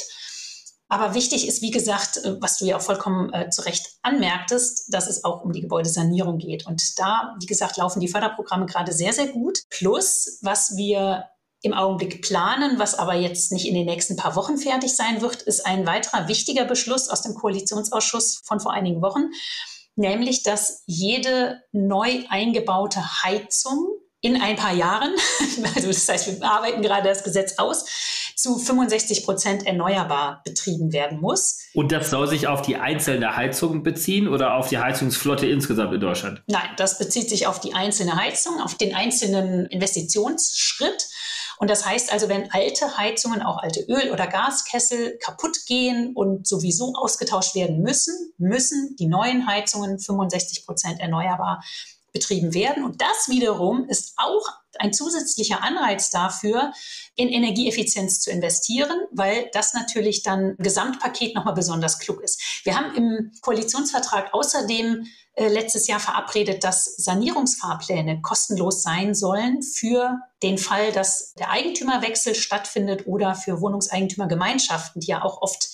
Aber 0.88 1.16
wichtig 1.16 1.48
ist, 1.48 1.62
wie 1.62 1.72
gesagt, 1.72 2.18
äh, 2.18 2.40
was 2.42 2.58
du 2.58 2.66
ja 2.66 2.78
auch 2.78 2.82
vollkommen 2.82 3.34
äh, 3.34 3.50
zu 3.50 3.64
Recht 3.64 3.98
anmerktest, 4.04 4.94
dass 4.94 5.08
es 5.08 5.24
auch 5.24 5.44
um 5.44 5.52
die 5.52 5.62
Gebäudesanierung 5.62 6.38
geht. 6.38 6.68
Und 6.68 7.00
da, 7.00 7.36
wie 7.40 7.48
gesagt, 7.48 7.78
laufen 7.78 8.00
die 8.00 8.08
Förderprogramme 8.08 8.66
gerade 8.66 8.94
sehr, 8.94 9.14
sehr 9.14 9.28
gut. 9.28 9.60
Plus, 9.70 10.40
was 10.42 10.76
wir 10.76 11.26
im 11.62 11.74
Augenblick 11.74 12.22
planen, 12.22 12.78
was 12.78 12.94
aber 12.94 13.16
jetzt 13.16 13.52
nicht 13.52 13.68
in 13.68 13.74
den 13.74 13.88
nächsten 13.88 14.16
paar 14.16 14.36
Wochen 14.36 14.58
fertig 14.58 14.96
sein 14.96 15.22
wird, 15.22 15.42
ist 15.42 15.66
ein 15.66 15.88
weiterer 15.88 16.28
wichtiger 16.28 16.66
Beschluss 16.66 17.10
aus 17.10 17.24
dem 17.24 17.34
Koalitionsausschuss 17.34 18.42
von 18.44 18.60
vor 18.60 18.72
einigen 18.72 19.02
Wochen, 19.02 19.32
nämlich 19.96 20.44
dass 20.44 20.84
jede 20.86 21.62
neu 21.72 22.24
eingebaute 22.30 23.24
Heizung 23.24 23.88
in 24.26 24.42
ein 24.42 24.56
paar 24.56 24.74
Jahren, 24.74 25.14
also 25.76 25.88
das 25.88 26.10
heißt, 26.10 26.42
wir 26.42 26.50
arbeiten 26.50 26.82
gerade 26.82 27.08
das 27.08 27.24
Gesetz 27.24 27.60
aus, 27.60 27.86
zu 28.36 28.58
65 28.58 29.24
Prozent 29.24 29.68
erneuerbar 29.68 30.42
betrieben 30.44 30.92
werden 30.92 31.22
muss. 31.22 31.60
Und 31.76 31.92
das 31.92 32.10
soll 32.10 32.28
sich 32.28 32.48
auf 32.48 32.64
die 32.64 32.76
einzelne 32.76 33.36
Heizung 33.36 33.84
beziehen 33.84 34.28
oder 34.28 34.56
auf 34.56 34.68
die 34.70 34.80
Heizungsflotte 34.80 35.46
insgesamt 35.46 35.94
in 35.94 36.00
Deutschland? 36.00 36.42
Nein, 36.48 36.70
das 36.78 36.98
bezieht 36.98 37.30
sich 37.30 37.46
auf 37.46 37.60
die 37.60 37.76
einzelne 37.76 38.16
Heizung, 38.16 38.60
auf 38.62 38.76
den 38.76 38.96
einzelnen 38.96 39.68
Investitionsschritt. 39.68 41.08
Und 41.58 41.70
das 41.70 41.86
heißt 41.86 42.12
also, 42.12 42.28
wenn 42.28 42.52
alte 42.52 42.98
Heizungen, 42.98 43.42
auch 43.42 43.60
alte 43.60 43.82
Öl- 43.82 44.12
oder 44.12 44.28
Gaskessel 44.28 45.18
kaputt 45.24 45.58
gehen 45.68 46.14
und 46.16 46.48
sowieso 46.48 46.94
ausgetauscht 46.96 47.56
werden 47.56 47.82
müssen, 47.82 48.34
müssen 48.38 48.96
die 48.98 49.08
neuen 49.08 49.48
Heizungen 49.48 50.00
65 50.00 50.66
Prozent 50.66 51.00
erneuerbar 51.00 51.64
betrieben 52.16 52.54
werden. 52.54 52.86
Und 52.86 53.02
das 53.02 53.28
wiederum 53.28 53.88
ist 53.90 54.14
auch 54.16 54.48
ein 54.80 54.94
zusätzlicher 54.94 55.62
Anreiz 55.62 56.10
dafür, 56.10 56.72
in 57.16 57.28
Energieeffizienz 57.28 58.22
zu 58.22 58.32
investieren, 58.32 58.98
weil 59.12 59.50
das 59.54 59.74
natürlich 59.74 60.24
dann 60.24 60.56
Gesamtpaket 60.58 61.36
nochmal 61.36 61.54
besonders 61.54 62.00
klug 62.00 62.22
ist. 62.22 62.42
Wir 62.64 62.78
haben 62.78 62.96
im 62.96 63.32
Koalitionsvertrag 63.42 64.34
außerdem 64.34 65.06
äh, 65.34 65.50
letztes 65.50 65.88
Jahr 65.88 66.00
verabredet, 66.00 66.64
dass 66.64 66.86
Sanierungsfahrpläne 66.96 68.22
kostenlos 68.22 68.82
sein 68.82 69.14
sollen 69.14 69.62
für 69.62 70.18
den 70.42 70.58
Fall, 70.58 70.94
dass 70.94 71.34
der 71.34 71.50
Eigentümerwechsel 71.52 72.34
stattfindet 72.34 73.08
oder 73.08 73.36
für 73.36 73.60
Wohnungseigentümergemeinschaften, 73.60 75.02
die 75.02 75.08
ja 75.08 75.22
auch 75.22 75.42
oft 75.42 75.68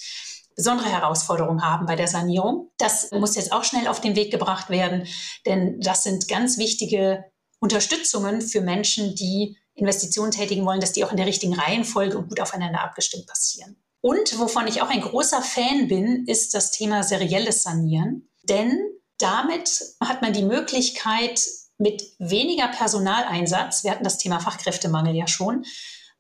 besondere 0.56 0.90
Herausforderungen 0.90 1.64
haben 1.64 1.86
bei 1.86 1.96
der 1.96 2.08
Sanierung. 2.08 2.70
Das 2.78 3.12
muss 3.12 3.36
jetzt 3.36 3.52
auch 3.52 3.64
schnell 3.64 3.88
auf 3.88 4.02
den 4.02 4.16
Weg 4.16 4.32
gebracht 4.32 4.70
werden, 4.70 5.08
denn 5.46 5.80
das 5.80 6.04
sind 6.04 6.28
ganz 6.28 6.58
wichtige 6.58 7.26
Unterstützungen 7.60 8.42
für 8.42 8.62
Menschen, 8.62 9.16
die 9.16 9.58
Investitionen 9.74 10.32
tätigen 10.32 10.66
wollen, 10.66 10.82
dass 10.82 10.92
die 10.92 11.06
auch 11.06 11.12
in 11.12 11.18
der 11.18 11.26
richtigen 11.26 11.54
Reihenfolge 11.54 12.18
und 12.18 12.30
gut 12.30 12.42
aufeinander 12.42 12.82
abgestimmt 12.82 13.28
passieren. 13.28 13.82
Und 14.02 14.40
wovon 14.40 14.68
ich 14.68 14.82
auch 14.82 14.90
ein 14.90 15.02
großer 15.02 15.42
Fan 15.42 15.88
bin, 15.88 16.26
ist 16.26 16.54
das 16.54 16.72
Thema 16.72 17.04
serielles 17.04 17.62
Sanieren. 17.62 18.30
Denn 18.44 18.80
damit 19.20 19.82
hat 20.04 20.22
man 20.22 20.34
die 20.34 20.44
Möglichkeit, 20.44 21.40
mit 21.78 22.04
weniger 22.20 22.68
Personaleinsatz, 22.68 23.84
wir 23.84 23.92
hatten 23.92 24.04
das 24.04 24.20
Thema 24.20 24.40
Fachkräftemangel 24.40 25.16
ja 25.16 25.28
schon, 25.28 25.66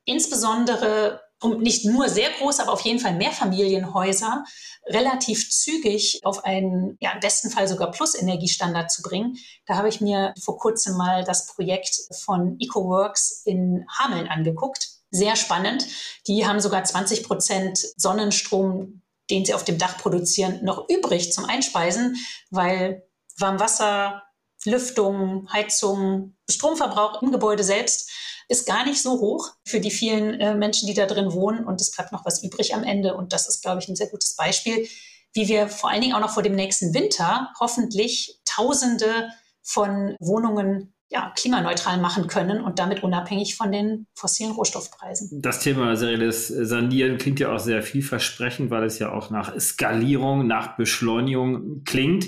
insbesondere 0.06 1.22
um 1.41 1.60
nicht 1.60 1.86
nur 1.86 2.08
sehr 2.08 2.30
große, 2.30 2.62
aber 2.62 2.71
auf 2.71 2.82
jeden 2.82 2.99
Fall 2.99 3.15
Mehrfamilienhäuser 3.15 4.43
relativ 4.86 5.49
zügig 5.49 6.19
auf 6.23 6.45
einen, 6.45 6.97
ja, 6.99 7.12
im 7.12 7.19
besten 7.19 7.49
Fall 7.49 7.67
sogar 7.67 7.91
Plus-Energiestandard 7.91 8.91
zu 8.91 9.01
bringen. 9.01 9.38
Da 9.65 9.75
habe 9.75 9.89
ich 9.89 10.01
mir 10.01 10.34
vor 10.39 10.58
kurzem 10.58 10.97
mal 10.97 11.23
das 11.23 11.47
Projekt 11.47 11.99
von 12.23 12.58
EcoWorks 12.60 13.41
in 13.45 13.86
Hameln 13.97 14.27
angeguckt. 14.27 14.89
Sehr 15.10 15.36
spannend. 15.36 15.86
Die 16.27 16.47
haben 16.47 16.60
sogar 16.60 16.84
20 16.84 17.23
Prozent 17.23 17.77
Sonnenstrom, 17.97 19.01
den 19.30 19.43
sie 19.43 19.54
auf 19.54 19.65
dem 19.65 19.77
Dach 19.77 19.97
produzieren, 19.97 20.63
noch 20.63 20.88
übrig 20.89 21.34
zum 21.34 21.45
Einspeisen, 21.45 22.17
weil 22.49 23.04
Warmwasser, 23.38 24.23
Lüftung, 24.65 25.51
Heizung, 25.51 26.36
Stromverbrauch 26.49 27.21
im 27.21 27.32
Gebäude 27.32 27.63
selbst 27.63 28.12
ist 28.52 28.68
gar 28.68 28.86
nicht 28.86 29.02
so 29.02 29.20
hoch 29.22 29.50
für 29.66 29.80
die 29.80 29.92
vielen 29.92 30.40
äh, 30.40 30.56
Menschen, 30.56 30.86
die 30.86 30.94
da 30.94 31.06
drin 31.06 31.32
wohnen. 31.32 31.66
Und 31.66 31.80
es 31.80 31.92
bleibt 31.92 32.12
noch 32.12 32.26
was 32.26 32.44
übrig 32.44 32.76
am 32.76 32.84
Ende. 32.84 33.16
Und 33.16 33.32
das 33.32 33.48
ist, 33.48 33.62
glaube 33.62 33.80
ich, 33.82 33.88
ein 33.88 33.96
sehr 33.96 34.10
gutes 34.10 34.36
Beispiel, 34.36 34.88
wie 35.34 35.48
wir 35.48 35.70
vor 35.70 35.90
allen 35.90 36.02
Dingen 36.02 36.14
auch 36.14 36.20
noch 36.20 36.34
vor 36.34 36.44
dem 36.44 36.56
nächsten 36.56 36.94
Winter 36.94 37.50
hoffentlich 37.60 38.42
Tausende 38.46 39.30
von 39.64 40.16
Wohnungen 40.20 40.94
ja, 41.10 41.32
klimaneutral 41.36 42.00
machen 42.00 42.28
können 42.28 42.62
und 42.62 42.80
damit 42.80 43.04
unabhängig 43.04 43.56
von 43.56 43.72
den 43.72 44.08
fossilen 44.14 44.52
Rohstoffpreisen. 44.52 45.42
Das 45.42 45.60
Thema 45.60 45.96
serielles 45.96 46.48
Sanieren 46.48 47.18
klingt 47.18 47.40
ja 47.40 47.54
auch 47.54 47.60
sehr 47.60 47.84
vielversprechend, 47.84 48.70
weil 48.70 48.84
es 48.84 49.00
ja 49.00 49.12
auch 49.12 49.30
nach 49.30 49.58
Skalierung, 49.60 50.48
nach 50.48 50.76
Beschleunigung 50.78 51.84
klingt. 51.86 52.28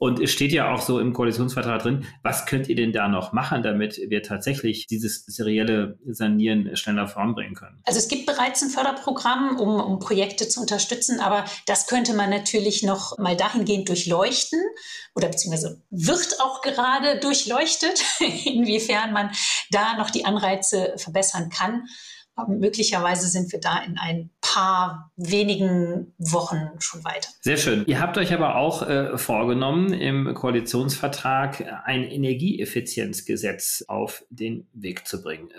Und 0.00 0.18
es 0.18 0.32
steht 0.32 0.52
ja 0.52 0.72
auch 0.72 0.80
so 0.80 0.98
im 0.98 1.12
Koalitionsvertrag 1.12 1.82
drin, 1.82 2.06
was 2.22 2.46
könnt 2.46 2.70
ihr 2.70 2.74
denn 2.74 2.90
da 2.90 3.06
noch 3.06 3.34
machen, 3.34 3.62
damit 3.62 4.00
wir 4.08 4.22
tatsächlich 4.22 4.86
dieses 4.86 5.26
serielle 5.26 5.98
Sanieren 6.06 6.74
schneller 6.74 7.06
voranbringen 7.06 7.54
können? 7.54 7.82
Also 7.84 7.98
es 7.98 8.08
gibt 8.08 8.24
bereits 8.24 8.62
ein 8.62 8.70
Förderprogramm, 8.70 9.58
um, 9.60 9.78
um 9.78 9.98
Projekte 9.98 10.48
zu 10.48 10.62
unterstützen, 10.62 11.20
aber 11.20 11.44
das 11.66 11.86
könnte 11.86 12.14
man 12.14 12.30
natürlich 12.30 12.82
noch 12.82 13.18
mal 13.18 13.36
dahingehend 13.36 13.90
durchleuchten 13.90 14.58
oder 15.14 15.28
beziehungsweise 15.28 15.82
wird 15.90 16.40
auch 16.40 16.62
gerade 16.62 17.20
durchleuchtet, 17.20 18.02
inwiefern 18.46 19.12
man 19.12 19.30
da 19.70 19.98
noch 19.98 20.08
die 20.08 20.24
Anreize 20.24 20.94
verbessern 20.96 21.50
kann 21.50 21.82
möglicherweise 22.48 23.28
sind 23.28 23.52
wir 23.52 23.60
da 23.60 23.82
in 23.86 23.98
ein 23.98 24.30
paar 24.40 25.12
wenigen 25.16 26.12
Wochen 26.18 26.70
schon 26.78 27.04
weiter. 27.04 27.28
Sehr 27.40 27.56
schön. 27.56 27.84
Ihr 27.86 28.00
habt 28.00 28.18
euch 28.18 28.32
aber 28.32 28.56
auch 28.56 28.86
äh, 28.88 29.16
vorgenommen, 29.16 29.92
im 29.92 30.34
Koalitionsvertrag 30.34 31.64
ein 31.84 32.04
Energieeffizienzgesetz 32.04 33.84
auf 33.86 34.24
den 34.30 34.66
Weg 34.72 35.06
zu 35.06 35.22
bringen. 35.22 35.50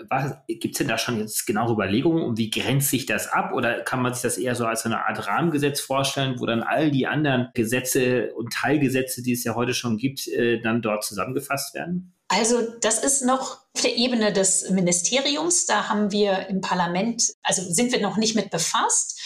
Gibt 0.48 0.74
es 0.74 0.78
denn 0.78 0.88
da 0.88 0.98
schon 0.98 1.18
jetzt 1.18 1.46
genaue 1.46 1.72
Überlegungen 1.72 2.22
und 2.22 2.38
wie 2.38 2.50
grenzt 2.50 2.90
sich 2.90 3.06
das 3.06 3.28
ab? 3.28 3.52
Oder 3.54 3.80
kann 3.80 4.02
man 4.02 4.14
sich 4.14 4.22
das 4.22 4.38
eher 4.38 4.54
so 4.54 4.66
als 4.66 4.84
eine 4.84 5.06
Art 5.06 5.26
Rahmengesetz 5.26 5.80
vorstellen, 5.80 6.38
wo 6.38 6.46
dann 6.46 6.62
all 6.62 6.90
die 6.90 7.06
anderen 7.06 7.48
Gesetze 7.54 8.32
und 8.34 8.52
Teilgesetze, 8.52 9.22
die 9.22 9.32
es 9.32 9.44
ja 9.44 9.54
heute 9.54 9.74
schon 9.74 9.96
gibt, 9.96 10.28
äh, 10.28 10.60
dann 10.60 10.82
dort 10.82 11.04
zusammengefasst 11.04 11.74
werden? 11.74 12.14
Also 12.32 12.62
das 12.80 12.98
ist 12.98 13.22
noch 13.22 13.58
auf 13.74 13.82
der 13.82 13.94
Ebene 13.94 14.32
des 14.32 14.70
Ministeriums. 14.70 15.66
Da 15.66 15.90
haben 15.90 16.12
wir 16.12 16.48
im 16.48 16.62
Parlament, 16.62 17.22
also 17.42 17.62
sind 17.70 17.92
wir 17.92 18.00
noch 18.00 18.16
nicht 18.16 18.34
mit 18.34 18.50
befasst. 18.50 19.20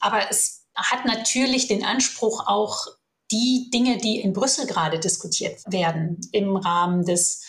Aber 0.00 0.30
es 0.30 0.66
hat 0.74 1.06
natürlich 1.06 1.66
den 1.66 1.82
Anspruch 1.82 2.46
auch 2.46 2.88
die 3.30 3.70
Dinge, 3.72 3.96
die 3.96 4.20
in 4.20 4.34
Brüssel 4.34 4.66
gerade 4.66 5.00
diskutiert 5.00 5.62
werden 5.66 6.20
im 6.32 6.54
Rahmen 6.56 7.06
des 7.06 7.42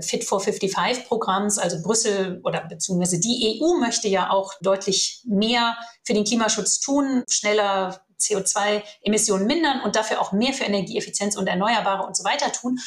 Fit 0.00 0.24
for 0.24 0.40
55 0.40 1.06
Programms, 1.06 1.58
also 1.58 1.80
Brüssel 1.80 2.40
oder 2.42 2.66
beziehungsweise 2.66 3.20
die 3.20 3.60
EU 3.62 3.78
möchte 3.78 4.08
ja 4.08 4.30
auch 4.30 4.54
deutlich 4.62 5.22
mehr 5.26 5.76
für 6.02 6.14
den 6.14 6.24
Klimaschutz 6.24 6.80
tun, 6.80 7.22
schneller 7.28 8.04
CO2-Emissionen 8.18 9.46
mindern 9.46 9.82
und 9.82 9.94
dafür 9.94 10.20
auch 10.20 10.32
mehr 10.32 10.52
für 10.52 10.64
Energieeffizienz 10.64 11.36
und 11.36 11.46
Erneuerbare 11.46 12.04
und 12.04 12.16
so 12.16 12.24
weiter 12.24 12.50
tun. 12.52 12.80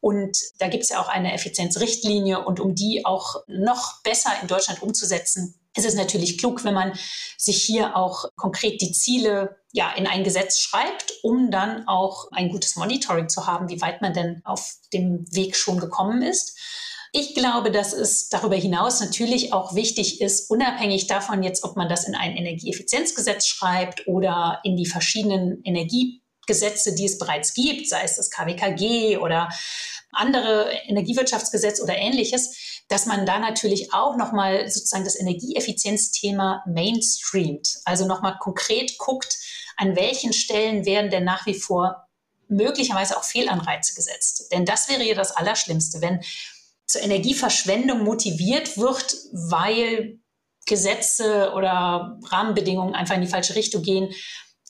Und 0.00 0.38
da 0.58 0.68
gibt 0.68 0.84
es 0.84 0.90
ja 0.90 1.00
auch 1.00 1.08
eine 1.08 1.32
Effizienzrichtlinie 1.34 2.44
und 2.44 2.60
um 2.60 2.74
die 2.74 3.04
auch 3.04 3.42
noch 3.46 4.02
besser 4.02 4.30
in 4.40 4.48
Deutschland 4.48 4.82
umzusetzen, 4.82 5.54
ist 5.76 5.86
es 5.86 5.94
natürlich 5.94 6.38
klug, 6.38 6.64
wenn 6.64 6.74
man 6.74 6.98
sich 7.36 7.62
hier 7.62 7.96
auch 7.96 8.24
konkret 8.36 8.80
die 8.80 8.92
Ziele 8.92 9.56
ja, 9.72 9.92
in 9.92 10.06
ein 10.06 10.24
Gesetz 10.24 10.58
schreibt, 10.58 11.12
um 11.22 11.50
dann 11.50 11.86
auch 11.86 12.30
ein 12.32 12.48
gutes 12.50 12.76
Monitoring 12.76 13.28
zu 13.28 13.46
haben, 13.46 13.68
wie 13.68 13.80
weit 13.80 14.02
man 14.02 14.12
denn 14.12 14.40
auf 14.44 14.76
dem 14.92 15.24
Weg 15.32 15.56
schon 15.56 15.78
gekommen 15.78 16.22
ist. 16.22 16.58
Ich 17.12 17.34
glaube, 17.34 17.70
dass 17.70 17.92
es 17.92 18.28
darüber 18.28 18.56
hinaus 18.56 19.00
natürlich 19.00 19.52
auch 19.52 19.74
wichtig 19.74 20.20
ist, 20.20 20.50
unabhängig 20.50 21.06
davon 21.06 21.42
jetzt, 21.42 21.64
ob 21.64 21.76
man 21.76 21.88
das 21.88 22.06
in 22.06 22.14
ein 22.14 22.36
Energieeffizienzgesetz 22.36 23.46
schreibt 23.46 24.06
oder 24.06 24.60
in 24.62 24.76
die 24.76 24.86
verschiedenen 24.86 25.62
Energiegesetze, 26.48 26.94
die 26.94 27.04
es 27.04 27.18
bereits 27.18 27.54
gibt, 27.54 27.88
sei 27.88 28.02
es 28.02 28.16
das 28.16 28.30
KWKG 28.30 29.18
oder 29.18 29.48
andere 30.12 30.72
Energiewirtschaftsgesetz 30.86 31.80
oder 31.80 31.96
ähnliches, 31.96 32.82
dass 32.88 33.06
man 33.06 33.26
da 33.26 33.38
natürlich 33.38 33.92
auch 33.92 34.16
nochmal 34.16 34.68
sozusagen 34.70 35.04
das 35.04 35.20
Energieeffizienzthema 35.20 36.64
mainstreamt. 36.66 37.78
Also 37.84 38.06
nochmal 38.06 38.38
konkret 38.38 38.96
guckt, 38.98 39.36
an 39.76 39.96
welchen 39.96 40.32
Stellen 40.32 40.86
werden 40.86 41.10
denn 41.10 41.24
nach 41.24 41.46
wie 41.46 41.54
vor 41.54 42.08
möglicherweise 42.48 43.16
auch 43.18 43.24
Fehlanreize 43.24 43.94
gesetzt. 43.94 44.48
Denn 44.50 44.64
das 44.64 44.88
wäre 44.88 45.04
ja 45.04 45.14
das 45.14 45.32
Allerschlimmste, 45.32 46.00
wenn 46.00 46.22
zur 46.86 47.02
Energieverschwendung 47.02 48.02
motiviert 48.02 48.78
wird, 48.78 49.14
weil 49.32 50.18
Gesetze 50.64 51.52
oder 51.54 52.18
Rahmenbedingungen 52.24 52.94
einfach 52.94 53.14
in 53.14 53.20
die 53.20 53.26
falsche 53.26 53.54
Richtung 53.54 53.82
gehen. 53.82 54.10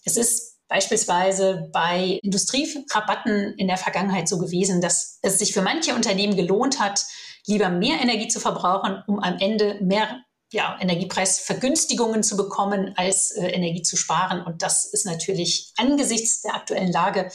Es 0.05 0.17
ist 0.17 0.48
beispielsweise 0.69 1.69
bei 1.73 2.19
Industrierabatten 2.23 3.55
in 3.57 3.69
der 3.69 3.79
Vergangenheit 3.79 4.29
so 4.29 4.39
gewesen, 4.39 4.81
dass 4.81 5.19
es 5.23 5.39
sich 5.39 5.53
für 5.53 5.63
manche 5.63 5.95
Unternehmen 5.95 6.37
gelohnt 6.37 6.79
hat, 6.79 7.05
lieber 7.47 7.71
mehr 7.71 8.01
Energie 8.01 8.29
zu 8.29 8.41
verbrauchen, 8.41 9.03
um 9.07 9.19
am 9.21 9.39
Ende 9.39 9.79
mehr 9.81 10.23
ja, 10.53 10.79
Energiepreisvergünstigungen 10.81 12.23
zu 12.23 12.37
bekommen, 12.37 12.95
als 12.97 13.33
äh, 13.33 13.49
Energie 13.49 13.83
zu 13.83 13.97
sparen. 13.97 14.43
Und 14.43 14.63
das 14.63 14.87
ist 14.87 15.05
natürlich 15.05 15.73
angesichts 15.77 16.43
der 16.43 16.55
aktuellen 16.55 16.93
Lage 16.93 17.31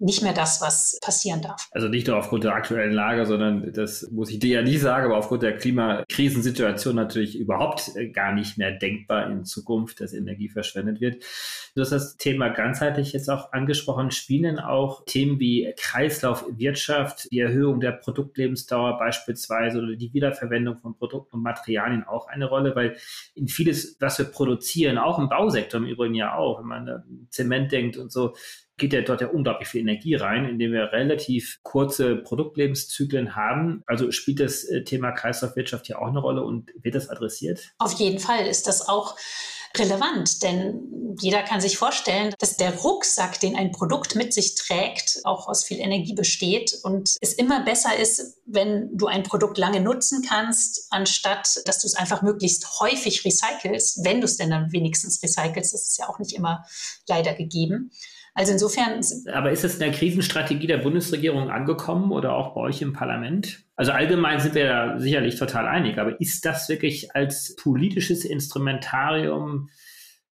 nicht 0.00 0.22
mehr 0.22 0.32
das, 0.32 0.62
was 0.62 0.98
passieren 1.02 1.42
darf. 1.42 1.68
Also 1.72 1.88
nicht 1.88 2.06
nur 2.06 2.16
aufgrund 2.16 2.44
der 2.44 2.54
aktuellen 2.54 2.92
Lage, 2.92 3.26
sondern 3.26 3.70
das 3.74 4.10
muss 4.10 4.30
ich 4.30 4.38
dir 4.38 4.60
ja 4.60 4.62
nie 4.62 4.78
sagen, 4.78 5.04
aber 5.04 5.18
aufgrund 5.18 5.42
der 5.42 5.56
Klimakrisensituation 5.56 6.96
natürlich 6.96 7.38
überhaupt 7.38 7.92
gar 8.14 8.32
nicht 8.32 8.56
mehr 8.56 8.72
denkbar 8.72 9.30
in 9.30 9.44
Zukunft, 9.44 10.00
dass 10.00 10.14
Energie 10.14 10.48
verschwendet 10.48 11.02
wird. 11.02 11.22
Du 11.74 11.82
hast 11.82 11.92
das 11.92 12.16
Thema 12.16 12.48
ganzheitlich 12.48 13.12
jetzt 13.12 13.28
auch 13.28 13.52
angesprochen. 13.52 14.10
Spielen 14.10 14.58
auch 14.58 15.04
Themen 15.04 15.38
wie 15.38 15.72
Kreislaufwirtschaft, 15.76 17.30
die 17.30 17.40
Erhöhung 17.40 17.80
der 17.80 17.92
Produktlebensdauer 17.92 18.98
beispielsweise 18.98 19.78
oder 19.82 19.96
die 19.96 20.14
Wiederverwendung 20.14 20.78
von 20.78 20.96
Produkten 20.96 21.36
und 21.36 21.42
Materialien 21.42 22.04
auch 22.04 22.26
eine 22.26 22.46
Rolle, 22.46 22.74
weil 22.74 22.96
in 23.34 23.48
vieles, 23.48 23.98
was 24.00 24.18
wir 24.18 24.26
produzieren, 24.26 24.96
auch 24.96 25.18
im 25.18 25.28
Bausektor 25.28 25.78
im 25.78 25.86
Übrigen 25.86 26.14
ja 26.14 26.34
auch, 26.34 26.60
wenn 26.60 26.66
man 26.66 26.88
an 26.88 27.26
Zement 27.28 27.70
denkt 27.70 27.98
und 27.98 28.10
so, 28.10 28.34
geht 28.80 28.92
ja 28.92 29.02
dort 29.02 29.20
ja 29.20 29.28
unglaublich 29.28 29.68
viel 29.68 29.82
Energie 29.82 30.16
rein, 30.16 30.46
indem 30.46 30.72
wir 30.72 30.92
relativ 30.92 31.60
kurze 31.62 32.16
Produktlebenszyklen 32.16 33.36
haben. 33.36 33.82
Also 33.86 34.10
spielt 34.10 34.40
das 34.40 34.64
äh, 34.64 34.82
Thema 34.82 35.12
Kreislaufwirtschaft 35.12 35.86
hier 35.86 36.00
auch 36.00 36.08
eine 36.08 36.18
Rolle 36.18 36.42
und 36.42 36.70
wird 36.82 36.96
das 36.96 37.08
adressiert? 37.08 37.60
Auf 37.78 37.92
jeden 37.92 38.18
Fall 38.18 38.46
ist 38.46 38.66
das 38.66 38.88
auch 38.88 39.16
relevant, 39.76 40.42
denn 40.42 41.16
jeder 41.20 41.42
kann 41.42 41.60
sich 41.60 41.76
vorstellen, 41.76 42.34
dass 42.38 42.56
der 42.56 42.74
Rucksack, 42.74 43.38
den 43.38 43.54
ein 43.54 43.70
Produkt 43.70 44.16
mit 44.16 44.32
sich 44.34 44.56
trägt, 44.56 45.20
auch 45.24 45.46
aus 45.46 45.64
viel 45.64 45.78
Energie 45.78 46.14
besteht 46.14 46.76
und 46.82 47.16
es 47.20 47.34
immer 47.34 47.64
besser 47.64 47.96
ist, 47.96 48.40
wenn 48.46 48.96
du 48.96 49.06
ein 49.06 49.22
Produkt 49.22 49.58
lange 49.58 49.80
nutzen 49.80 50.24
kannst, 50.28 50.88
anstatt 50.90 51.60
dass 51.66 51.80
du 51.80 51.86
es 51.86 51.94
einfach 51.94 52.22
möglichst 52.22 52.80
häufig 52.80 53.24
recycelst, 53.24 54.04
wenn 54.04 54.20
du 54.20 54.24
es 54.24 54.36
denn 54.36 54.50
dann 54.50 54.72
wenigstens 54.72 55.22
recycelst. 55.22 55.72
Das 55.72 55.88
ist 55.88 55.98
ja 55.98 56.08
auch 56.08 56.18
nicht 56.18 56.32
immer 56.32 56.64
leider 57.06 57.34
gegeben. 57.34 57.92
Also 58.40 58.52
insofern. 58.52 59.02
Aber 59.34 59.50
ist 59.50 59.64
es 59.64 59.74
in 59.74 59.80
der 59.80 59.92
Krisenstrategie 59.92 60.66
der 60.66 60.78
Bundesregierung 60.78 61.50
angekommen 61.50 62.10
oder 62.10 62.32
auch 62.32 62.54
bei 62.54 62.62
euch 62.62 62.80
im 62.80 62.94
Parlament? 62.94 63.66
Also 63.76 63.92
allgemein 63.92 64.40
sind 64.40 64.54
wir 64.54 64.66
da 64.66 64.98
sicherlich 64.98 65.36
total 65.36 65.68
einig, 65.68 65.98
aber 65.98 66.18
ist 66.22 66.46
das 66.46 66.70
wirklich 66.70 67.14
als 67.14 67.54
politisches 67.56 68.24
Instrumentarium 68.24 69.68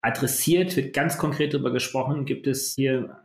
adressiert? 0.02 0.76
Wird 0.76 0.94
ganz 0.94 1.18
konkret 1.18 1.56
darüber 1.56 1.72
gesprochen? 1.72 2.26
Gibt 2.26 2.46
es 2.46 2.76
hier 2.76 3.18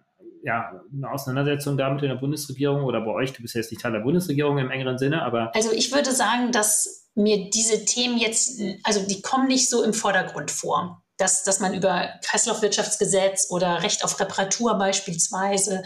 ja, 0.45 0.81
eine 0.91 1.11
Auseinandersetzung 1.11 1.77
damit 1.77 2.03
in 2.03 2.09
der 2.09 2.17
Bundesregierung 2.17 2.85
oder 2.85 3.03
bei 3.03 3.11
euch? 3.11 3.35
Du 3.35 3.43
bist 3.43 3.55
jetzt 3.55 3.71
nicht 3.71 3.83
Teil 3.83 3.93
der 3.93 4.01
Bundesregierung 4.01 4.57
im 4.57 4.71
engeren 4.71 4.97
Sinne, 4.97 5.21
aber. 5.23 5.55
Also 5.55 5.73
ich 5.73 5.93
würde 5.93 6.13
sagen, 6.13 6.53
dass 6.53 7.11
mir 7.15 7.51
diese 7.51 7.85
Themen 7.85 8.17
jetzt, 8.17 8.63
also 8.85 9.07
die 9.07 9.21
kommen 9.21 9.47
nicht 9.47 9.69
so 9.69 9.83
im 9.83 9.93
Vordergrund 9.93 10.51
vor 10.51 11.03
dass, 11.21 11.45
dass 11.45 11.61
man 11.61 11.75
über 11.75 12.09
Kreislaufwirtschaftsgesetz 12.25 13.49
oder 13.51 13.83
Recht 13.83 14.05
auf 14.05 14.19
Reparatur 14.19 14.75
beispielsweise 14.75 15.83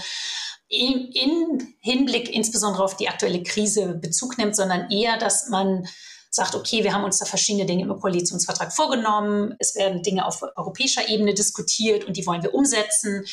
in, 0.68 1.10
in 1.12 1.74
Hinblick 1.80 2.32
insbesondere 2.32 2.82
auf 2.84 2.96
die 2.96 3.08
aktuelle 3.08 3.42
Krise 3.42 3.94
Bezug 3.94 4.38
nimmt, 4.38 4.56
sondern 4.56 4.90
eher, 4.90 5.18
dass 5.18 5.48
man 5.48 5.86
sagt, 6.30 6.56
okay, 6.56 6.82
wir 6.82 6.92
haben 6.92 7.04
uns 7.04 7.18
da 7.18 7.26
verschiedene 7.26 7.64
Dinge 7.64 7.84
im 7.84 8.00
Koalitionsvertrag 8.00 8.72
vorgenommen, 8.72 9.54
es 9.60 9.76
werden 9.76 10.02
Dinge 10.02 10.26
auf 10.26 10.42
europäischer 10.56 11.08
Ebene 11.08 11.32
diskutiert 11.32 12.04
und 12.04 12.16
die 12.16 12.26
wollen 12.26 12.42
wir 12.42 12.54
umsetzen. 12.54 13.24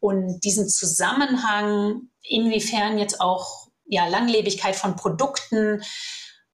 Und 0.00 0.40
diesen 0.40 0.68
Zusammenhang, 0.68 2.08
inwiefern 2.22 2.98
jetzt 2.98 3.20
auch 3.20 3.68
ja, 3.84 4.06
Langlebigkeit 4.08 4.74
von 4.74 4.96
Produkten, 4.96 5.82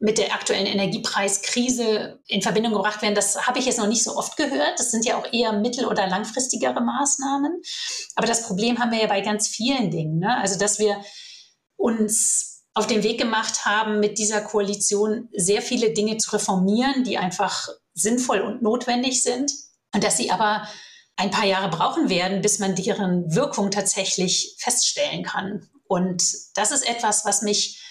mit 0.03 0.19
der 0.19 0.35
aktuellen 0.35 0.67
Energiepreiskrise 0.67 2.19
in 2.27 2.43
Verbindung 2.43 2.73
gebracht 2.73 3.03
werden, 3.03 3.15
das 3.15 3.47
habe 3.47 3.61
ich 3.61 3.67
jetzt 3.67 3.79
noch 3.79 3.87
nicht 3.87 4.03
so 4.03 4.17
oft 4.17 4.37
gehört. 4.37 4.79
Das 4.79 4.91
sind 4.91 5.05
ja 5.05 5.17
auch 5.17 5.33
eher 5.33 5.53
mittel- 5.53 5.87
oder 5.87 6.09
langfristigere 6.09 6.81
Maßnahmen. 6.81 7.62
Aber 8.17 8.27
das 8.27 8.43
Problem 8.43 8.81
haben 8.81 8.91
wir 8.91 9.01
ja 9.01 9.07
bei 9.07 9.21
ganz 9.21 9.47
vielen 9.47 9.93
Dingen. 9.93 10.19
Ne? 10.19 10.37
Also, 10.38 10.59
dass 10.59 10.81
wir 10.81 11.01
uns 11.77 12.65
auf 12.75 12.88
den 12.88 13.05
Weg 13.05 13.21
gemacht 13.21 13.65
haben, 13.65 14.01
mit 14.01 14.19
dieser 14.19 14.41
Koalition 14.41 15.29
sehr 15.33 15.62
viele 15.62 15.93
Dinge 15.93 16.17
zu 16.17 16.33
reformieren, 16.33 17.05
die 17.05 17.17
einfach 17.17 17.69
sinnvoll 17.95 18.41
und 18.41 18.61
notwendig 18.61 19.23
sind. 19.23 19.53
Und 19.95 20.03
dass 20.03 20.17
sie 20.17 20.33
aber 20.33 20.67
ein 21.15 21.31
paar 21.31 21.47
Jahre 21.47 21.71
brauchen 21.71 22.09
werden, 22.09 22.43
bis 22.43 22.59
man 22.59 22.75
deren 22.75 23.33
Wirkung 23.37 23.71
tatsächlich 23.71 24.57
feststellen 24.59 25.23
kann. 25.23 25.69
Und 25.87 26.25
das 26.57 26.73
ist 26.73 26.88
etwas, 26.88 27.25
was 27.25 27.43
mich 27.43 27.82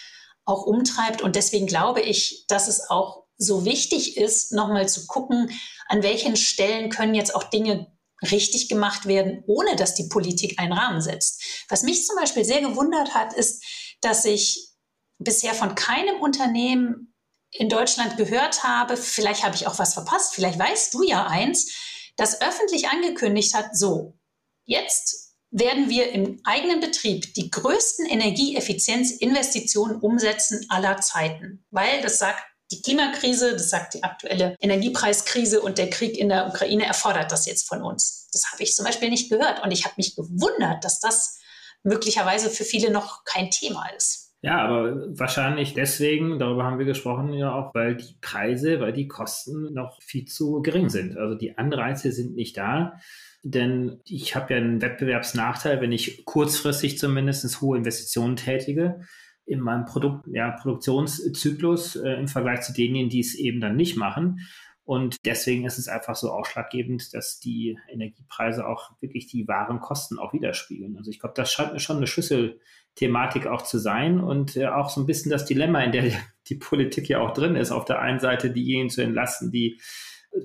auch 0.45 0.65
umtreibt. 0.65 1.21
Und 1.21 1.36
deswegen 1.36 1.67
glaube 1.67 2.01
ich, 2.01 2.45
dass 2.47 2.67
es 2.67 2.89
auch 2.89 3.25
so 3.38 3.65
wichtig 3.65 4.17
ist, 4.17 4.51
nochmal 4.51 4.88
zu 4.88 5.08
gucken, 5.08 5.51
an 5.88 6.04
welchen 6.04 6.36
Stellen 6.36 6.89
können 6.89 7.15
jetzt 7.15 7.36
auch 7.36 7.43
Dinge 7.43 7.91
richtig 8.21 8.69
gemacht 8.69 9.08
werden, 9.08 9.43
ohne 9.47 9.75
dass 9.75 9.95
die 9.95 10.08
Politik 10.08 10.60
einen 10.60 10.73
Rahmen 10.73 11.01
setzt. 11.01 11.43
Was 11.69 11.84
mich 11.84 12.06
zum 12.06 12.15
Beispiel 12.15 12.45
sehr 12.45 12.62
gewundert 12.62 13.15
hat, 13.15 13.34
ist, 13.34 13.63
dass 14.01 14.25
ich 14.25 14.69
bisher 15.17 15.54
von 15.54 15.75
keinem 15.75 16.21
Unternehmen 16.21 17.15
in 17.51 17.67
Deutschland 17.67 18.17
gehört 18.17 18.63
habe, 18.63 18.95
vielleicht 18.95 19.43
habe 19.43 19.56
ich 19.56 19.67
auch 19.67 19.77
was 19.77 19.93
verpasst, 19.93 20.36
vielleicht 20.36 20.58
weißt 20.58 20.93
du 20.93 21.04
ja 21.04 21.27
eins, 21.27 21.73
das 22.15 22.41
öffentlich 22.41 22.89
angekündigt 22.89 23.54
hat, 23.54 23.75
so, 23.75 24.17
jetzt 24.65 25.30
werden 25.51 25.89
wir 25.89 26.11
im 26.11 26.39
eigenen 26.45 26.79
Betrieb 26.79 27.33
die 27.33 27.51
größten 27.51 28.05
Energieeffizienzinvestitionen 28.05 29.97
umsetzen 29.97 30.65
aller 30.69 30.97
Zeiten. 30.97 31.65
Weil 31.69 32.01
das 32.01 32.19
sagt 32.19 32.41
die 32.71 32.81
Klimakrise, 32.81 33.51
das 33.51 33.69
sagt 33.69 33.93
die 33.95 34.03
aktuelle 34.03 34.55
Energiepreiskrise 34.61 35.61
und 35.61 35.77
der 35.77 35.89
Krieg 35.89 36.17
in 36.17 36.29
der 36.29 36.47
Ukraine 36.47 36.85
erfordert 36.85 37.31
das 37.31 37.45
jetzt 37.45 37.67
von 37.67 37.83
uns. 37.83 38.29
Das 38.31 38.51
habe 38.51 38.63
ich 38.63 38.73
zum 38.73 38.85
Beispiel 38.85 39.09
nicht 39.09 39.29
gehört. 39.29 39.61
Und 39.61 39.71
ich 39.71 39.83
habe 39.83 39.95
mich 39.97 40.15
gewundert, 40.15 40.85
dass 40.85 41.01
das 41.01 41.37
möglicherweise 41.83 42.49
für 42.49 42.63
viele 42.63 42.89
noch 42.89 43.25
kein 43.25 43.49
Thema 43.49 43.89
ist. 43.97 44.31
Ja, 44.43 44.59
aber 44.59 45.05
wahrscheinlich 45.19 45.75
deswegen, 45.75 46.39
darüber 46.39 46.63
haben 46.63 46.79
wir 46.79 46.85
gesprochen 46.85 47.33
ja 47.33 47.53
auch, 47.53 47.75
weil 47.75 47.95
die 47.95 48.15
Preise, 48.21 48.79
weil 48.79 48.91
die 48.91 49.07
Kosten 49.07 49.73
noch 49.73 50.01
viel 50.01 50.25
zu 50.25 50.61
gering 50.61 50.89
sind. 50.89 51.15
Also 51.15 51.35
die 51.35 51.57
Anreize 51.57 52.11
sind 52.11 52.35
nicht 52.35 52.57
da. 52.57 52.99
Denn 53.43 53.99
ich 54.06 54.36
habe 54.36 54.54
ja 54.54 54.60
einen 54.60 54.82
Wettbewerbsnachteil, 54.82 55.82
wenn 55.82 55.91
ich 55.91 56.25
kurzfristig 56.25 56.99
zumindest 56.99 57.62
hohe 57.62 57.77
Investitionen 57.77 58.36
tätige. 58.36 59.01
in 59.45 59.60
meinem 59.60 59.86
Produkt, 59.86 60.27
ja, 60.32 60.51
Produktionszyklus 60.51 61.95
äh, 61.95 62.13
im 62.13 62.27
Vergleich 62.27 62.62
zu 62.62 62.73
denen, 62.73 63.10
die 63.10 63.19
es 63.19 63.36
eben 63.36 63.60
dann 63.60 63.75
nicht 63.75 63.97
machen. 63.97 64.39
Und 64.84 65.17
deswegen 65.25 65.65
ist 65.65 65.77
es 65.77 65.88
einfach 65.88 66.15
so 66.15 66.32
ausschlaggebend, 66.32 67.13
dass 67.13 67.39
die 67.39 67.77
Energiepreise 67.89 68.67
auch 68.67 68.91
wirklich 68.99 69.27
die 69.27 69.47
wahren 69.47 69.80
Kosten 69.80 70.19
auch 70.19 70.34
widerspiegeln. 70.34 70.97
Also 70.97 71.12
ich 71.12 71.19
glaube, 71.19 71.34
das 71.36 71.51
scheint 71.51 71.73
mir 71.73 71.80
schon 71.80 71.97
eine 71.97 72.08
Schlüsselthematik 72.08 73.47
auch 73.47 73.62
zu 73.62 73.77
sein 73.77 74.19
und 74.19 74.58
äh, 74.58 74.67
auch 74.67 74.89
so 74.89 75.01
ein 75.01 75.06
bisschen 75.06 75.32
das 75.32 75.45
Dilemma, 75.45 75.82
in 75.84 75.91
der 75.91 76.12
die 76.47 76.56
Politik 76.56 77.10
ja 77.10 77.19
auch 77.19 77.34
drin 77.34 77.56
ist. 77.56 77.71
Auf 77.71 77.86
der 77.86 77.99
einen 77.99 78.19
Seite 78.19 78.51
diejenigen 78.51 78.89
zu 78.89 79.01
entlasten, 79.01 79.51
die 79.51 79.80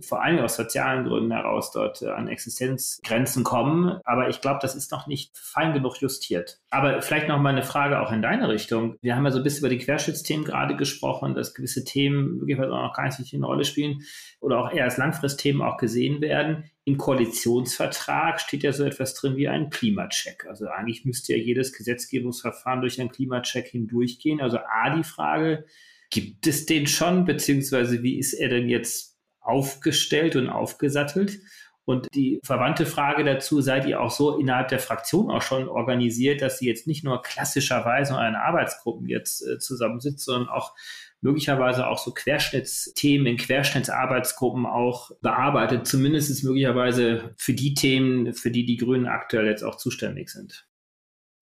vor 0.03 0.22
allem 0.22 0.38
aus 0.38 0.57
sozialen 0.57 1.05
Gründen 1.05 1.33
heraus 1.33 1.70
dort 1.70 2.03
äh, 2.03 2.09
an 2.09 2.29
Existenzgrenzen 2.29 3.44
kommen. 3.44 4.01
Aber 4.05 4.29
ich 4.29 4.40
glaube, 4.40 4.59
das 4.61 4.75
ist 4.75 4.90
noch 4.90 5.07
nicht 5.07 5.37
fein 5.37 5.72
genug 5.72 6.01
justiert. 6.01 6.59
Aber 6.70 7.03
vielleicht 7.03 7.29
noch 7.29 7.40
mal 7.40 7.51
eine 7.51 7.62
Frage 7.62 8.01
auch 8.01 8.12
in 8.12 8.22
deine 8.22 8.49
Richtung. 8.49 8.96
Wir 9.01 9.16
haben 9.16 9.25
ja 9.25 9.31
so 9.31 9.38
ein 9.38 9.44
bisschen 9.44 9.61
über 9.61 9.68
die 9.68 9.79
Querschnittsthemen 9.79 10.44
gerade 10.44 10.77
gesprochen, 10.77 11.35
dass 11.35 11.55
gewisse 11.55 11.85
Themen 11.85 12.38
möglicherweise 12.38 12.72
auch 12.72 12.83
noch 12.88 12.94
gar 12.94 13.05
nicht 13.05 13.35
eine 13.35 13.46
Rolle 13.46 13.64
spielen 13.64 14.03
oder 14.40 14.59
auch 14.59 14.72
eher 14.72 14.85
als 14.85 14.96
Langfristthemen 14.96 15.62
auch 15.62 15.77
gesehen 15.77 16.20
werden. 16.20 16.70
Im 16.85 16.99
Koalitionsvertrag 16.99 18.40
steht 18.40 18.62
ja 18.62 18.72
so 18.72 18.85
etwas 18.85 19.14
drin 19.14 19.37
wie 19.37 19.49
ein 19.49 19.70
Klimacheck. 19.70 20.46
Also 20.49 20.66
eigentlich 20.66 21.05
müsste 21.05 21.35
ja 21.35 21.42
jedes 21.42 21.72
Gesetzgebungsverfahren 21.72 22.81
durch 22.81 23.01
einen 23.01 23.11
Klimacheck 23.11 23.68
hindurchgehen. 23.68 24.40
Also 24.40 24.59
A, 24.59 24.94
die 24.94 25.05
Frage, 25.05 25.64
gibt 26.11 26.46
es 26.46 26.66
den 26.66 26.87
schon, 26.87 27.25
beziehungsweise 27.25 28.03
wie 28.03 28.18
ist 28.18 28.35
er 28.35 28.49
denn 28.49 28.68
jetzt 28.68 29.16
aufgestellt 29.47 30.37
und 30.37 30.49
aufgesattelt. 30.49 31.39
Und 31.85 32.09
die 32.15 32.41
verwandte 32.43 32.85
Frage 32.85 33.23
dazu, 33.23 33.61
seid 33.61 33.87
ihr 33.87 34.01
auch 34.01 34.11
so 34.11 34.39
innerhalb 34.39 34.69
der 34.69 34.81
Fraktion 34.81 35.31
auch 35.31 35.43
schon 35.43 35.69
organisiert, 35.69 36.43
dass 36.43 36.59
sie 36.59 36.67
jetzt 36.67 36.89
nicht 36.89 37.05
nur 37.05 37.23
klassischerweise 37.23 38.15
in 38.15 38.35
Arbeitsgruppen 38.35 39.09
jetzt 39.09 39.47
äh, 39.47 39.59
zusammensitzt, 39.61 40.25
sondern 40.25 40.49
auch 40.49 40.75
möglicherweise 41.21 41.87
auch 41.87 41.99
so 41.99 42.13
Querschnittsthemen 42.13 43.29
in 43.29 43.37
Querschnittsarbeitsgruppen 43.37 44.67
auch 44.67 45.13
bearbeitet, 45.23 45.87
zumindest 45.87 46.43
möglicherweise 46.43 47.35
für 47.37 47.55
die 47.55 47.75
Themen, 47.75 48.35
für 48.35 48.51
die 48.51 48.67
die 48.67 48.77
Grünen 48.77 49.07
aktuell 49.07 49.47
jetzt 49.47 49.63
auch 49.63 49.77
zuständig 49.77 50.31
sind. 50.31 50.67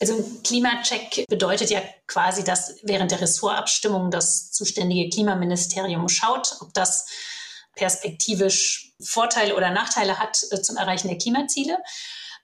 Also 0.01 0.17
ein 0.17 0.43
Klimacheck 0.43 1.25
bedeutet 1.29 1.71
ja 1.71 1.81
quasi, 2.07 2.45
dass 2.45 2.81
während 2.83 3.11
der 3.11 3.21
Ressortabstimmung 3.21 4.11
das 4.11 4.51
zuständige 4.53 5.09
Klimaministerium 5.09 6.09
schaut, 6.09 6.57
ob 6.61 6.75
das 6.75 7.07
perspektivisch 7.77 8.93
Vorteile 9.03 9.57
oder 9.57 9.71
Nachteile 9.71 10.19
hat 10.19 10.39
äh, 10.51 10.63
zum 10.63 10.77
Erreichen 10.77 11.09
der 11.09 11.19
Klimaziele. 11.19 11.79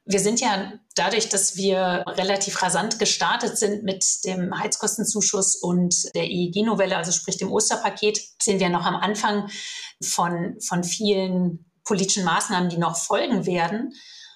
Wir 0.05 0.19
sind 0.19 0.41
ja 0.41 0.73
dadurch, 0.97 1.29
dass 1.29 1.57
wir 1.57 2.05
relativ 2.07 2.63
rasant 2.63 2.99
gestartet 2.99 3.59
sind 3.59 3.85
mit 3.85 4.05
dem 4.25 4.59
Heizkostenzuschuss 4.59 5.57
und 5.57 6.15
der 6.15 6.25
EEG-Novelle, 6.25 6.97
also 6.97 7.13
sprich 7.13 7.37
dem 7.37 7.53
Osterpaket, 7.53 8.21
sind 8.43 8.61
wir 8.61 8.71
noch 8.71 8.85
am 8.85 8.97
Anfang 8.97 9.51
von, 10.03 10.57
von 10.61 10.85
vielen 10.85 11.71
politischen 11.85 12.25
Maßnahmen, 12.25 12.71
die 12.71 12.79
noch 12.79 12.97
folgen 12.97 13.47
werden. 13.47 13.93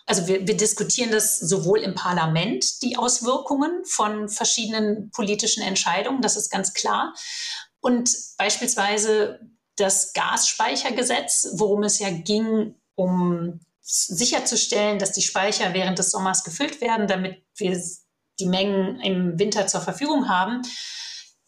Also 0.07 0.27
wir, 0.27 0.47
wir 0.47 0.57
diskutieren 0.57 1.11
das 1.11 1.41
sowohl 1.41 1.81
im 1.81 1.95
Parlament, 1.95 2.83
die 2.83 2.97
Auswirkungen 2.99 3.85
von 3.87 4.29
verschiedenen 4.29 5.11
politischen 5.11 5.63
Entscheidungen, 5.63 6.21
das 6.21 6.37
ist 6.37 6.51
ganz 6.51 6.75
klar. 6.75 7.15
Und 7.81 8.11
beispielsweise 8.37 9.41
das 9.77 10.13
Gasspeichergesetz, 10.13 11.49
worum 11.55 11.83
es 11.83 11.99
ja 11.99 12.11
ging, 12.11 12.75
um 12.95 13.61
sicherzustellen, 13.81 14.99
dass 14.99 15.13
die 15.13 15.23
Speicher 15.23 15.75
während 15.75 15.99
des 15.99 16.11
Sommers 16.11 16.45
gefüllt 16.45 16.81
werden, 16.81 17.07
damit 17.07 17.45
wir 17.57 17.79
die 18.39 18.47
Mengen 18.47 19.01
im 19.01 19.39
Winter 19.39 19.67
zur 19.67 19.81
Verfügung 19.81 20.29
haben. 20.29 20.63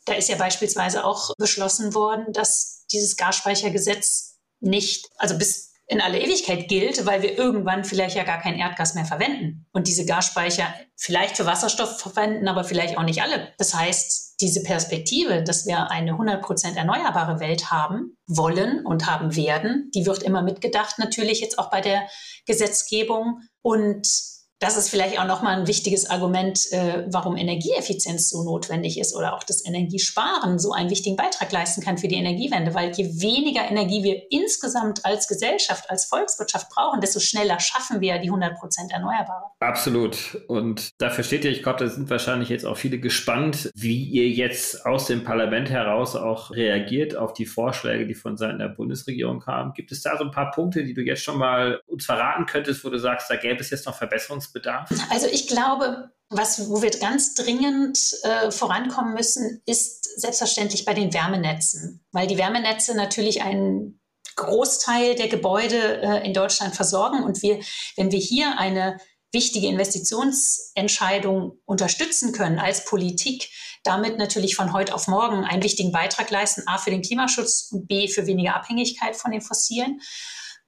Da 0.05 0.15
ist 0.15 0.29
ja 0.29 0.37
beispielsweise 0.37 1.05
auch 1.05 1.35
beschlossen 1.39 1.95
worden, 1.95 2.33
dass 2.33 2.85
dieses 2.93 3.17
Gasspeichergesetz 3.17 4.39
nicht, 4.61 5.09
also 5.17 5.37
bis 5.39 5.65
in 5.88 6.01
alle 6.01 6.20
Ewigkeit 6.20 6.68
gilt, 6.68 7.07
weil 7.07 7.22
wir 7.22 7.38
irgendwann 7.38 7.85
vielleicht 7.85 8.16
ja 8.16 8.25
gar 8.25 8.40
kein 8.40 8.59
Erdgas 8.59 8.94
mehr 8.94 9.05
verwenden 9.05 9.66
und 9.72 9.87
diese 9.87 10.05
Gasspeicher 10.05 10.75
vielleicht 10.96 11.37
für 11.37 11.46
Wasserstoff 11.46 12.01
verwenden, 12.01 12.49
aber 12.49 12.64
vielleicht 12.64 12.99
auch 12.99 13.05
nicht 13.05 13.22
alle. 13.22 13.53
Das 13.59 13.75
heißt, 13.75 14.40
diese 14.40 14.62
Perspektive, 14.62 15.42
dass 15.44 15.66
wir 15.66 15.90
eine 15.90 16.12
100% 16.12 16.77
erneuerbare 16.77 17.40
Welt 17.40 17.70
haben 17.70 18.16
wollen 18.27 18.85
und 18.85 19.07
haben 19.07 19.37
werden, 19.37 19.90
die 19.94 20.07
wird 20.07 20.22
immer 20.22 20.42
mitgedacht, 20.42 20.99
natürlich 20.99 21.40
jetzt 21.40 21.59
auch 21.59 21.70
bei 21.70 21.81
der 21.81 22.09
Gesetzgebung. 22.46 23.42
Und 23.62 24.09
das 24.59 24.77
ist 24.79 24.88
vielleicht 24.88 25.19
auch 25.19 25.27
nochmal 25.27 25.59
ein 25.59 25.66
wichtiges 25.66 26.09
Argument, 26.09 26.59
äh, 26.73 27.05
warum 27.09 27.37
Energieeffizienz 27.37 28.31
so 28.31 28.42
notwendig 28.42 28.99
ist 28.99 29.14
oder 29.14 29.35
auch 29.35 29.45
das 29.45 29.64
Energiesparen 29.66 30.59
so 30.59 30.73
einen 30.73 30.88
wichtigen 30.88 31.16
Beitrag 31.16 31.53
leisten 31.53 31.83
kann 31.83 31.99
für 31.99 32.09
die 32.09 32.16
Energiewende, 32.16 32.75
weil 32.75 32.92
je 32.92 33.05
weniger 33.21 33.69
Energie 33.69 34.03
wir 34.03 34.23
insgesamt 34.31 35.05
als 35.05 35.29
Gesellschaft, 35.29 35.90
als 35.90 36.07
Volkswirtschaft 36.07 36.71
brauchen, 36.71 37.03
desto 37.03 37.21
schneller 37.21 37.61
schaffen 37.61 38.01
wir 38.01 38.19
die 38.19 38.29
100 38.29 38.59
Prozent 38.59 38.92
Erneuerbare. 38.92 39.45
Absolut. 39.61 40.40
Und 40.49 40.90
da 40.99 41.11
versteht 41.11 41.45
ihr, 41.45 41.51
ich 41.51 41.62
glaube, 41.62 41.85
da 41.85 41.90
sind 41.90 42.09
wahrscheinlich 42.09 42.49
jetzt 42.49 42.64
auch 42.64 42.79
viele 42.79 42.99
gespannt, 42.99 43.71
wie 43.75 44.05
ihr 44.05 44.29
jetzt 44.31 44.87
aus 44.87 45.07
dem 45.07 45.23
Parlament 45.23 45.69
heraus 45.69 46.16
auch 46.16 46.51
reagiert 46.51 47.14
auf 47.14 47.35
die 47.35 47.47
Vorschläge, 47.47 48.07
die 48.07 48.14
von 48.14 48.38
Seiten 48.38 48.59
der 48.59 48.69
Bundesregierung 48.69 49.40
kamen. 49.40 49.75
Gibt 49.75 49.92
es 49.92 50.01
da 50.01 50.16
so 50.16 50.25
ein 50.25 50.31
paar 50.31 50.51
Punkte, 50.51 50.83
die 50.83 50.95
du 50.95 51.03
jetzt 51.03 51.23
schon 51.23 51.37
mal 51.37 51.81
uns 51.87 52.07
verraten 52.07 52.47
könntest, 52.47 52.85
wo 52.85 52.88
du 52.88 52.99
sagst, 52.99 53.29
da 53.31 53.37
gäbe 53.37 53.61
es 53.61 53.69
jetzt 53.69 53.85
noch 53.85 53.95
Verbesserungs 53.95 54.46
Handlungsbedarf? 54.47 54.91
Also 55.11 55.27
ich 55.27 55.47
glaube, 55.49 56.11
was, 56.29 56.69
wo 56.69 56.83
wir 56.83 56.91
ganz 56.91 57.35
dringend 57.35 57.99
äh, 58.23 58.51
vorankommen 58.51 59.15
müssen, 59.15 59.63
ist 59.67 60.21
selbstverständlich 60.21 60.85
bei 60.85 60.95
den 60.95 61.13
Wärmenetzen, 61.15 62.05
weil 62.13 62.27
die 62.27 62.39
Wärmenetze 62.39 62.97
natürlich 62.97 63.43
einen 63.43 64.01
Großteil 64.35 65.15
der 65.15 65.29
Gebäude 65.29 66.03
äh, 66.03 66.27
in 66.27 66.35
Deutschland 66.35 66.75
versorgen 66.75 67.23
und 67.23 67.43
wir, 67.43 67.61
wenn 67.97 68.11
wir 68.11 68.19
hier 68.19 68.59
eine 68.59 68.99
wichtige 69.33 69.69
Investitionsentscheidung 69.69 71.59
unterstützen 71.65 72.33
können 72.33 72.59
als 72.59 72.85
Politik, 72.85 73.51
damit 73.85 74.19
natürlich 74.19 74.57
von 74.57 74.73
heute 74.73 74.95
auf 74.95 75.07
morgen 75.07 75.45
einen 75.45 75.63
wichtigen 75.63 75.93
Beitrag 75.93 76.31
leisten, 76.31 76.63
a 76.67 76.79
für 76.79 76.91
den 76.91 77.03
Klimaschutz 77.03 77.69
und 77.71 77.87
b 77.87 78.09
für 78.09 78.27
weniger 78.27 78.57
Abhängigkeit 78.57 79.17
von 79.17 79.31
den 79.31 79.43
Fossilen. 79.43 80.01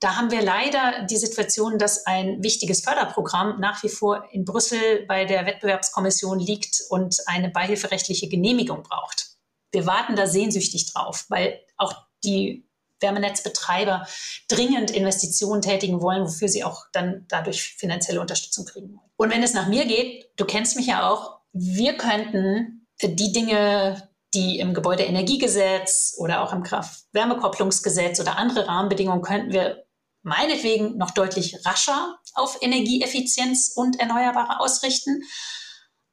Da 0.00 0.16
haben 0.16 0.30
wir 0.30 0.42
leider 0.42 1.06
die 1.10 1.16
Situation, 1.16 1.76
dass 1.78 2.06
ein 2.06 2.42
wichtiges 2.42 2.82
Förderprogramm 2.82 3.58
nach 3.58 3.82
wie 3.82 3.88
vor 3.88 4.28
in 4.30 4.44
Brüssel 4.44 5.04
bei 5.06 5.24
der 5.24 5.44
Wettbewerbskommission 5.44 6.38
liegt 6.38 6.82
und 6.88 7.16
eine 7.26 7.50
beihilferechtliche 7.50 8.28
Genehmigung 8.28 8.84
braucht. 8.84 9.30
Wir 9.72 9.86
warten 9.86 10.14
da 10.14 10.26
sehnsüchtig 10.26 10.92
drauf, 10.92 11.26
weil 11.28 11.60
auch 11.76 11.94
die 12.24 12.68
Wärmenetzbetreiber 13.00 14.06
dringend 14.48 14.90
Investitionen 14.90 15.62
tätigen 15.62 16.00
wollen, 16.00 16.24
wofür 16.24 16.48
sie 16.48 16.64
auch 16.64 16.86
dann 16.92 17.26
dadurch 17.28 17.74
finanzielle 17.76 18.20
Unterstützung 18.20 18.66
kriegen 18.66 18.90
wollen. 18.90 19.10
Und 19.16 19.30
wenn 19.30 19.42
es 19.42 19.54
nach 19.54 19.68
mir 19.68 19.84
geht, 19.86 20.30
du 20.36 20.44
kennst 20.44 20.76
mich 20.76 20.86
ja 20.86 21.08
auch, 21.10 21.40
wir 21.52 21.96
könnten 21.96 22.86
die 23.02 23.32
Dinge, 23.32 24.08
die 24.34 24.58
im 24.58 24.74
Gebäudeenergiegesetz 24.74 26.16
oder 26.18 26.42
auch 26.42 26.52
im 26.52 26.62
Kraft-Wärmekopplungsgesetz 26.62 28.20
oder 28.20 28.36
andere 28.36 28.68
Rahmenbedingungen 28.68 29.22
könnten 29.22 29.52
wir 29.52 29.87
meinetwegen 30.22 30.96
noch 30.96 31.12
deutlich 31.12 31.64
rascher 31.64 32.18
auf 32.34 32.58
Energieeffizienz 32.60 33.72
und 33.74 34.00
Erneuerbare 34.00 34.60
ausrichten. 34.60 35.22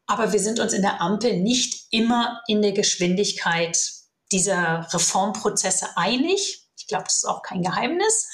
Aber 0.07 0.33
wir 0.33 0.39
sind 0.39 0.59
uns 0.59 0.73
in 0.73 0.81
der 0.81 1.01
Ampel 1.01 1.41
nicht 1.41 1.87
immer 1.91 2.41
in 2.47 2.61
der 2.61 2.73
Geschwindigkeit 2.73 3.77
dieser 4.31 4.87
Reformprozesse 4.93 5.97
einig. 5.97 6.67
Ich 6.77 6.87
glaube, 6.87 7.05
das 7.05 7.17
ist 7.17 7.25
auch 7.25 7.41
kein 7.41 7.63
Geheimnis. 7.63 8.27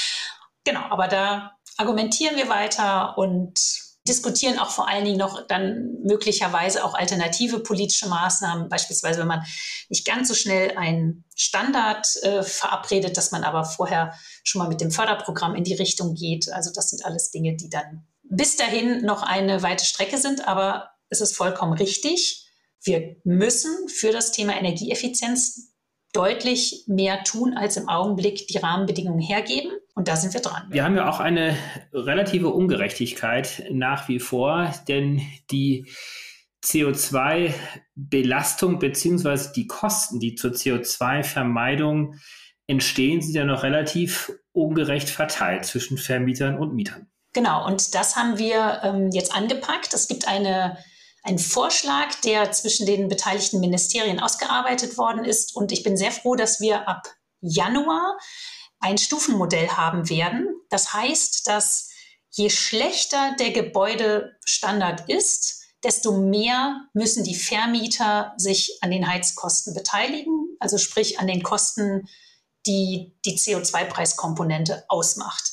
genau, 0.64 0.82
aber 0.90 1.08
da 1.08 1.56
argumentieren 1.76 2.36
wir 2.36 2.48
weiter 2.48 3.16
und 3.18 3.83
diskutieren 4.06 4.58
auch 4.58 4.70
vor 4.70 4.88
allen 4.88 5.04
Dingen 5.04 5.18
noch 5.18 5.46
dann 5.46 5.94
möglicherweise 6.02 6.84
auch 6.84 6.94
alternative 6.94 7.60
politische 7.60 8.08
Maßnahmen, 8.08 8.68
beispielsweise 8.68 9.20
wenn 9.20 9.28
man 9.28 9.44
nicht 9.88 10.06
ganz 10.06 10.28
so 10.28 10.34
schnell 10.34 10.76
einen 10.76 11.24
Standard 11.34 12.06
äh, 12.22 12.42
verabredet, 12.42 13.16
dass 13.16 13.32
man 13.32 13.44
aber 13.44 13.64
vorher 13.64 14.14
schon 14.42 14.60
mal 14.60 14.68
mit 14.68 14.80
dem 14.80 14.90
Förderprogramm 14.90 15.54
in 15.54 15.64
die 15.64 15.74
Richtung 15.74 16.14
geht. 16.14 16.50
Also 16.52 16.70
das 16.74 16.90
sind 16.90 17.04
alles 17.04 17.30
Dinge, 17.30 17.56
die 17.56 17.70
dann 17.70 18.06
bis 18.22 18.56
dahin 18.56 19.02
noch 19.02 19.22
eine 19.22 19.62
weite 19.62 19.84
Strecke 19.84 20.18
sind, 20.18 20.46
aber 20.46 20.90
es 21.08 21.20
ist 21.20 21.36
vollkommen 21.36 21.72
richtig. 21.72 22.46
Wir 22.82 23.16
müssen 23.24 23.88
für 23.88 24.12
das 24.12 24.32
Thema 24.32 24.56
Energieeffizienz 24.58 25.72
deutlich 26.12 26.84
mehr 26.86 27.24
tun, 27.24 27.54
als 27.54 27.76
im 27.76 27.88
Augenblick 27.88 28.46
die 28.48 28.58
Rahmenbedingungen 28.58 29.20
hergeben. 29.20 29.72
Und 29.94 30.08
da 30.08 30.16
sind 30.16 30.34
wir 30.34 30.40
dran. 30.40 30.66
Wir 30.70 30.82
haben 30.84 30.96
ja 30.96 31.08
auch 31.08 31.20
eine 31.20 31.56
relative 31.92 32.48
Ungerechtigkeit 32.48 33.64
nach 33.70 34.08
wie 34.08 34.18
vor, 34.18 34.74
denn 34.88 35.22
die 35.50 35.86
CO2-Belastung 36.64 38.78
beziehungsweise 38.78 39.52
die 39.52 39.68
Kosten, 39.68 40.18
die 40.18 40.34
zur 40.34 40.52
CO2-Vermeidung 40.52 42.18
entstehen, 42.66 43.20
sind 43.22 43.34
ja 43.34 43.44
noch 43.44 43.62
relativ 43.62 44.32
ungerecht 44.52 45.10
verteilt 45.10 45.64
zwischen 45.64 45.98
Vermietern 45.98 46.58
und 46.58 46.74
Mietern. 46.74 47.06
Genau, 47.32 47.64
und 47.66 47.94
das 47.94 48.16
haben 48.16 48.38
wir 48.38 48.80
ähm, 48.82 49.10
jetzt 49.12 49.32
angepackt. 49.34 49.94
Es 49.94 50.08
gibt 50.08 50.26
eine 50.26 50.78
ein 51.24 51.38
Vorschlag, 51.38 52.14
der 52.22 52.52
zwischen 52.52 52.86
den 52.86 53.08
beteiligten 53.08 53.58
Ministerien 53.58 54.20
ausgearbeitet 54.20 54.98
worden 54.98 55.24
ist. 55.24 55.56
Und 55.56 55.72
ich 55.72 55.82
bin 55.82 55.96
sehr 55.96 56.12
froh, 56.12 56.36
dass 56.36 56.60
wir 56.60 56.86
ab 56.86 57.08
Januar 57.40 58.18
ein 58.80 58.98
Stufenmodell 58.98 59.68
haben 59.68 60.08
werden. 60.08 60.48
Das 60.70 60.92
heißt, 60.92 61.46
dass 61.46 61.90
je 62.30 62.50
schlechter 62.50 63.34
der 63.38 63.52
Gebäudestandard 63.52 65.08
ist, 65.08 65.62
desto 65.84 66.12
mehr 66.12 66.88
müssen 66.94 67.24
die 67.24 67.34
Vermieter 67.34 68.32
sich 68.36 68.78
an 68.80 68.90
den 68.90 69.06
Heizkosten 69.06 69.74
beteiligen, 69.74 70.56
also 70.58 70.78
sprich 70.78 71.20
an 71.20 71.26
den 71.26 71.42
Kosten, 71.42 72.08
die 72.66 73.14
die 73.24 73.36
CO2-Preiskomponente 73.36 74.84
ausmacht. 74.88 75.52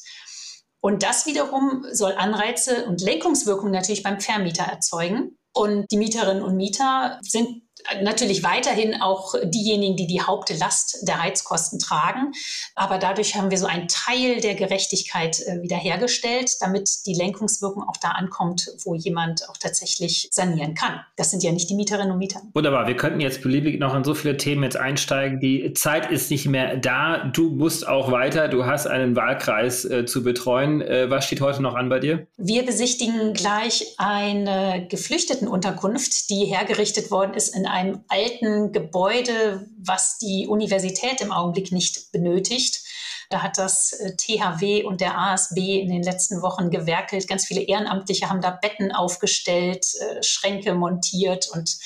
Und 0.80 1.03
das 1.03 1.26
wiederum 1.26 1.86
soll 1.91 2.13
Anreize 2.13 2.86
und 2.86 3.01
Lenkungswirkungen 3.01 3.72
natürlich 3.72 4.03
beim 4.03 4.19
Vermieter 4.19 4.63
erzeugen. 4.63 5.38
Und 5.53 5.86
die 5.91 5.97
Mieterinnen 5.97 6.43
und 6.43 6.55
Mieter 6.55 7.19
sind 7.22 7.63
natürlich 8.01 8.43
weiterhin 8.43 9.01
auch 9.01 9.36
diejenigen, 9.43 9.95
die 9.95 10.07
die 10.07 10.21
Hauptlast 10.21 11.07
der 11.07 11.21
Heizkosten 11.21 11.79
tragen. 11.79 12.32
Aber 12.75 12.97
dadurch 12.97 13.36
haben 13.36 13.51
wir 13.51 13.57
so 13.57 13.65
einen 13.65 13.88
Teil 13.88 14.41
der 14.41 14.55
Gerechtigkeit 14.55 15.39
äh, 15.41 15.61
wiederhergestellt, 15.61 16.51
damit 16.61 16.89
die 17.05 17.13
Lenkungswirkung 17.13 17.84
auch 17.84 17.97
da 17.97 18.09
ankommt, 18.09 18.69
wo 18.84 18.95
jemand 18.95 19.47
auch 19.49 19.57
tatsächlich 19.57 20.29
sanieren 20.32 20.73
kann. 20.73 21.01
Das 21.17 21.32
sind 21.32 21.43
ja 21.43 21.51
nicht 21.51 21.69
die 21.69 21.75
Mieterinnen 21.75 22.11
und 22.11 22.17
Mieter. 22.17 22.41
Wunderbar. 22.53 22.88
Wir 22.88 22.95
könnten 22.95 23.19
jetzt 23.19 23.41
beliebig 23.41 23.79
noch 23.79 23.95
in 23.95 24.03
so 24.03 24.13
viele 24.13 24.38
Themen 24.38 24.63
jetzt 24.63 24.77
einsteigen. 24.77 25.39
Die 25.39 25.73
Zeit 25.73 26.09
ist 26.11 26.32
nicht 26.32 26.45
mehr 26.47 26.77
da. 26.77 27.29
Du 27.34 27.49
musst 27.49 27.88
auch 27.88 28.11
weiter. 28.11 28.47
Du 28.47 28.65
hast 28.65 28.88
einen 28.88 29.15
Wahlkreis 29.15 29.86
äh, 29.86 30.05
zu 30.05 30.23
betreuen. 30.23 30.82
Äh, 30.82 31.09
was 31.09 31.25
steht 31.25 31.41
heute 31.41 31.61
noch 31.61 31.75
an 31.75 31.89
bei 31.89 31.99
dir? 31.99 32.27
Wir 32.38 32.65
besichtigen 32.65 33.34
gleich 33.34 33.95
eine 33.97 34.88
Geflüchtetenunterkunft, 34.89 36.29
die 36.29 36.45
hergerichtet 36.45 37.11
worden 37.11 37.34
ist 37.34 37.55
in 37.55 37.65
einem 37.72 38.03
alten 38.07 38.72
Gebäude, 38.72 39.67
was 39.78 40.17
die 40.17 40.47
Universität 40.47 41.22
im 41.22 41.32
Augenblick 41.32 41.72
nicht 41.72 42.11
benötigt. 42.11 42.84
Da 43.32 43.41
hat 43.41 43.57
das 43.57 43.93
äh, 43.93 44.15
THW 44.15 44.84
und 44.84 45.01
der 45.01 45.17
ASB 45.17 45.57
in 45.80 45.89
den 45.89 46.03
letzten 46.03 46.41
Wochen 46.41 46.69
gewerkelt. 46.69 47.28
Ganz 47.28 47.45
viele 47.45 47.61
Ehrenamtliche 47.61 48.30
haben 48.30 48.41
da 48.41 48.51
Betten 48.51 48.91
aufgestellt, 48.91 49.86
äh, 49.99 50.22
Schränke 50.22 50.76
montiert 50.76 51.49
und 51.49 51.78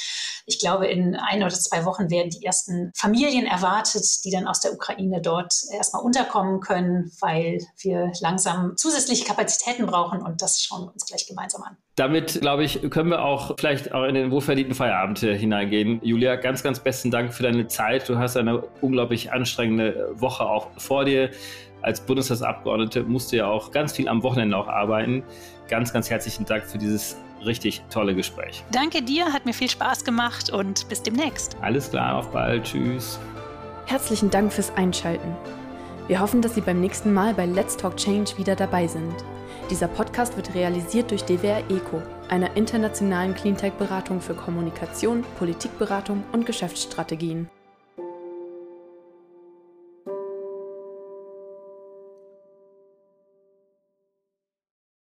ich 0.45 0.59
glaube, 0.59 0.87
in 0.87 1.15
ein 1.15 1.41
oder 1.41 1.49
zwei 1.49 1.85
Wochen 1.85 2.09
werden 2.09 2.29
die 2.29 2.45
ersten 2.45 2.91
Familien 2.95 3.45
erwartet, 3.45 4.05
die 4.23 4.31
dann 4.31 4.47
aus 4.47 4.59
der 4.59 4.73
Ukraine 4.73 5.21
dort 5.21 5.53
erstmal 5.73 6.03
unterkommen 6.03 6.59
können, 6.59 7.11
weil 7.19 7.59
wir 7.81 8.11
langsam 8.21 8.77
zusätzliche 8.77 9.25
Kapazitäten 9.25 9.87
brauchen 9.87 10.21
und 10.21 10.41
das 10.41 10.61
schauen 10.61 10.85
wir 10.85 10.93
uns 10.93 11.05
gleich 11.05 11.27
gemeinsam 11.27 11.63
an. 11.63 11.77
Damit, 11.95 12.41
glaube 12.41 12.63
ich, 12.63 12.89
können 12.91 13.09
wir 13.09 13.23
auch 13.23 13.55
vielleicht 13.57 13.93
auch 13.93 14.03
in 14.03 14.15
den 14.15 14.29
wohlverdienten 14.29 14.75
Feierabend 14.75 15.19
hineingehen. 15.19 15.99
Julia, 16.03 16.35
ganz, 16.35 16.61
ganz 16.61 16.79
besten 16.79 17.09
Dank 17.09 17.33
für 17.33 17.43
deine 17.43 17.67
Zeit. 17.67 18.07
Du 18.09 18.17
hast 18.17 18.37
eine 18.37 18.61
unglaublich 18.81 19.31
anstrengende 19.31 20.11
Woche 20.13 20.43
auch 20.43 20.69
vor 20.77 21.05
dir. 21.05 21.31
Als 21.81 22.01
Bundestagsabgeordnete 22.01 23.03
musst 23.03 23.31
du 23.31 23.37
ja 23.37 23.47
auch 23.47 23.71
ganz 23.71 23.93
viel 23.93 24.09
am 24.09 24.23
Wochenende 24.23 24.57
auch 24.57 24.67
arbeiten. 24.67 25.23
Ganz, 25.69 25.93
ganz 25.93 26.09
herzlichen 26.09 26.45
Dank 26.45 26.65
für 26.65 26.77
dieses 26.77 27.15
richtig 27.45 27.83
tolle 27.89 28.15
Gespräch. 28.15 28.63
Danke 28.71 29.01
dir, 29.01 29.31
hat 29.31 29.45
mir 29.45 29.53
viel 29.53 29.69
Spaß 29.69 30.03
gemacht 30.03 30.49
und 30.49 30.87
bis 30.89 31.01
demnächst. 31.01 31.57
Alles 31.61 31.89
klar, 31.89 32.17
auf 32.17 32.31
bald, 32.31 32.63
tschüss. 32.63 33.19
Herzlichen 33.85 34.29
Dank 34.29 34.51
fürs 34.51 34.75
Einschalten. 34.75 35.35
Wir 36.07 36.19
hoffen, 36.19 36.41
dass 36.41 36.55
Sie 36.55 36.61
beim 36.61 36.81
nächsten 36.81 37.13
Mal 37.13 37.33
bei 37.33 37.45
Let's 37.45 37.77
Talk 37.77 37.97
Change 37.97 38.37
wieder 38.37 38.55
dabei 38.55 38.87
sind. 38.87 39.13
Dieser 39.69 39.87
Podcast 39.87 40.35
wird 40.35 40.53
realisiert 40.53 41.09
durch 41.09 41.23
DWR 41.23 41.63
ECO, 41.69 42.01
einer 42.29 42.55
internationalen 42.55 43.33
Cleantech-Beratung 43.33 44.21
für 44.21 44.35
Kommunikation, 44.35 45.23
Politikberatung 45.39 46.23
und 46.31 46.45
Geschäftsstrategien. 46.45 47.49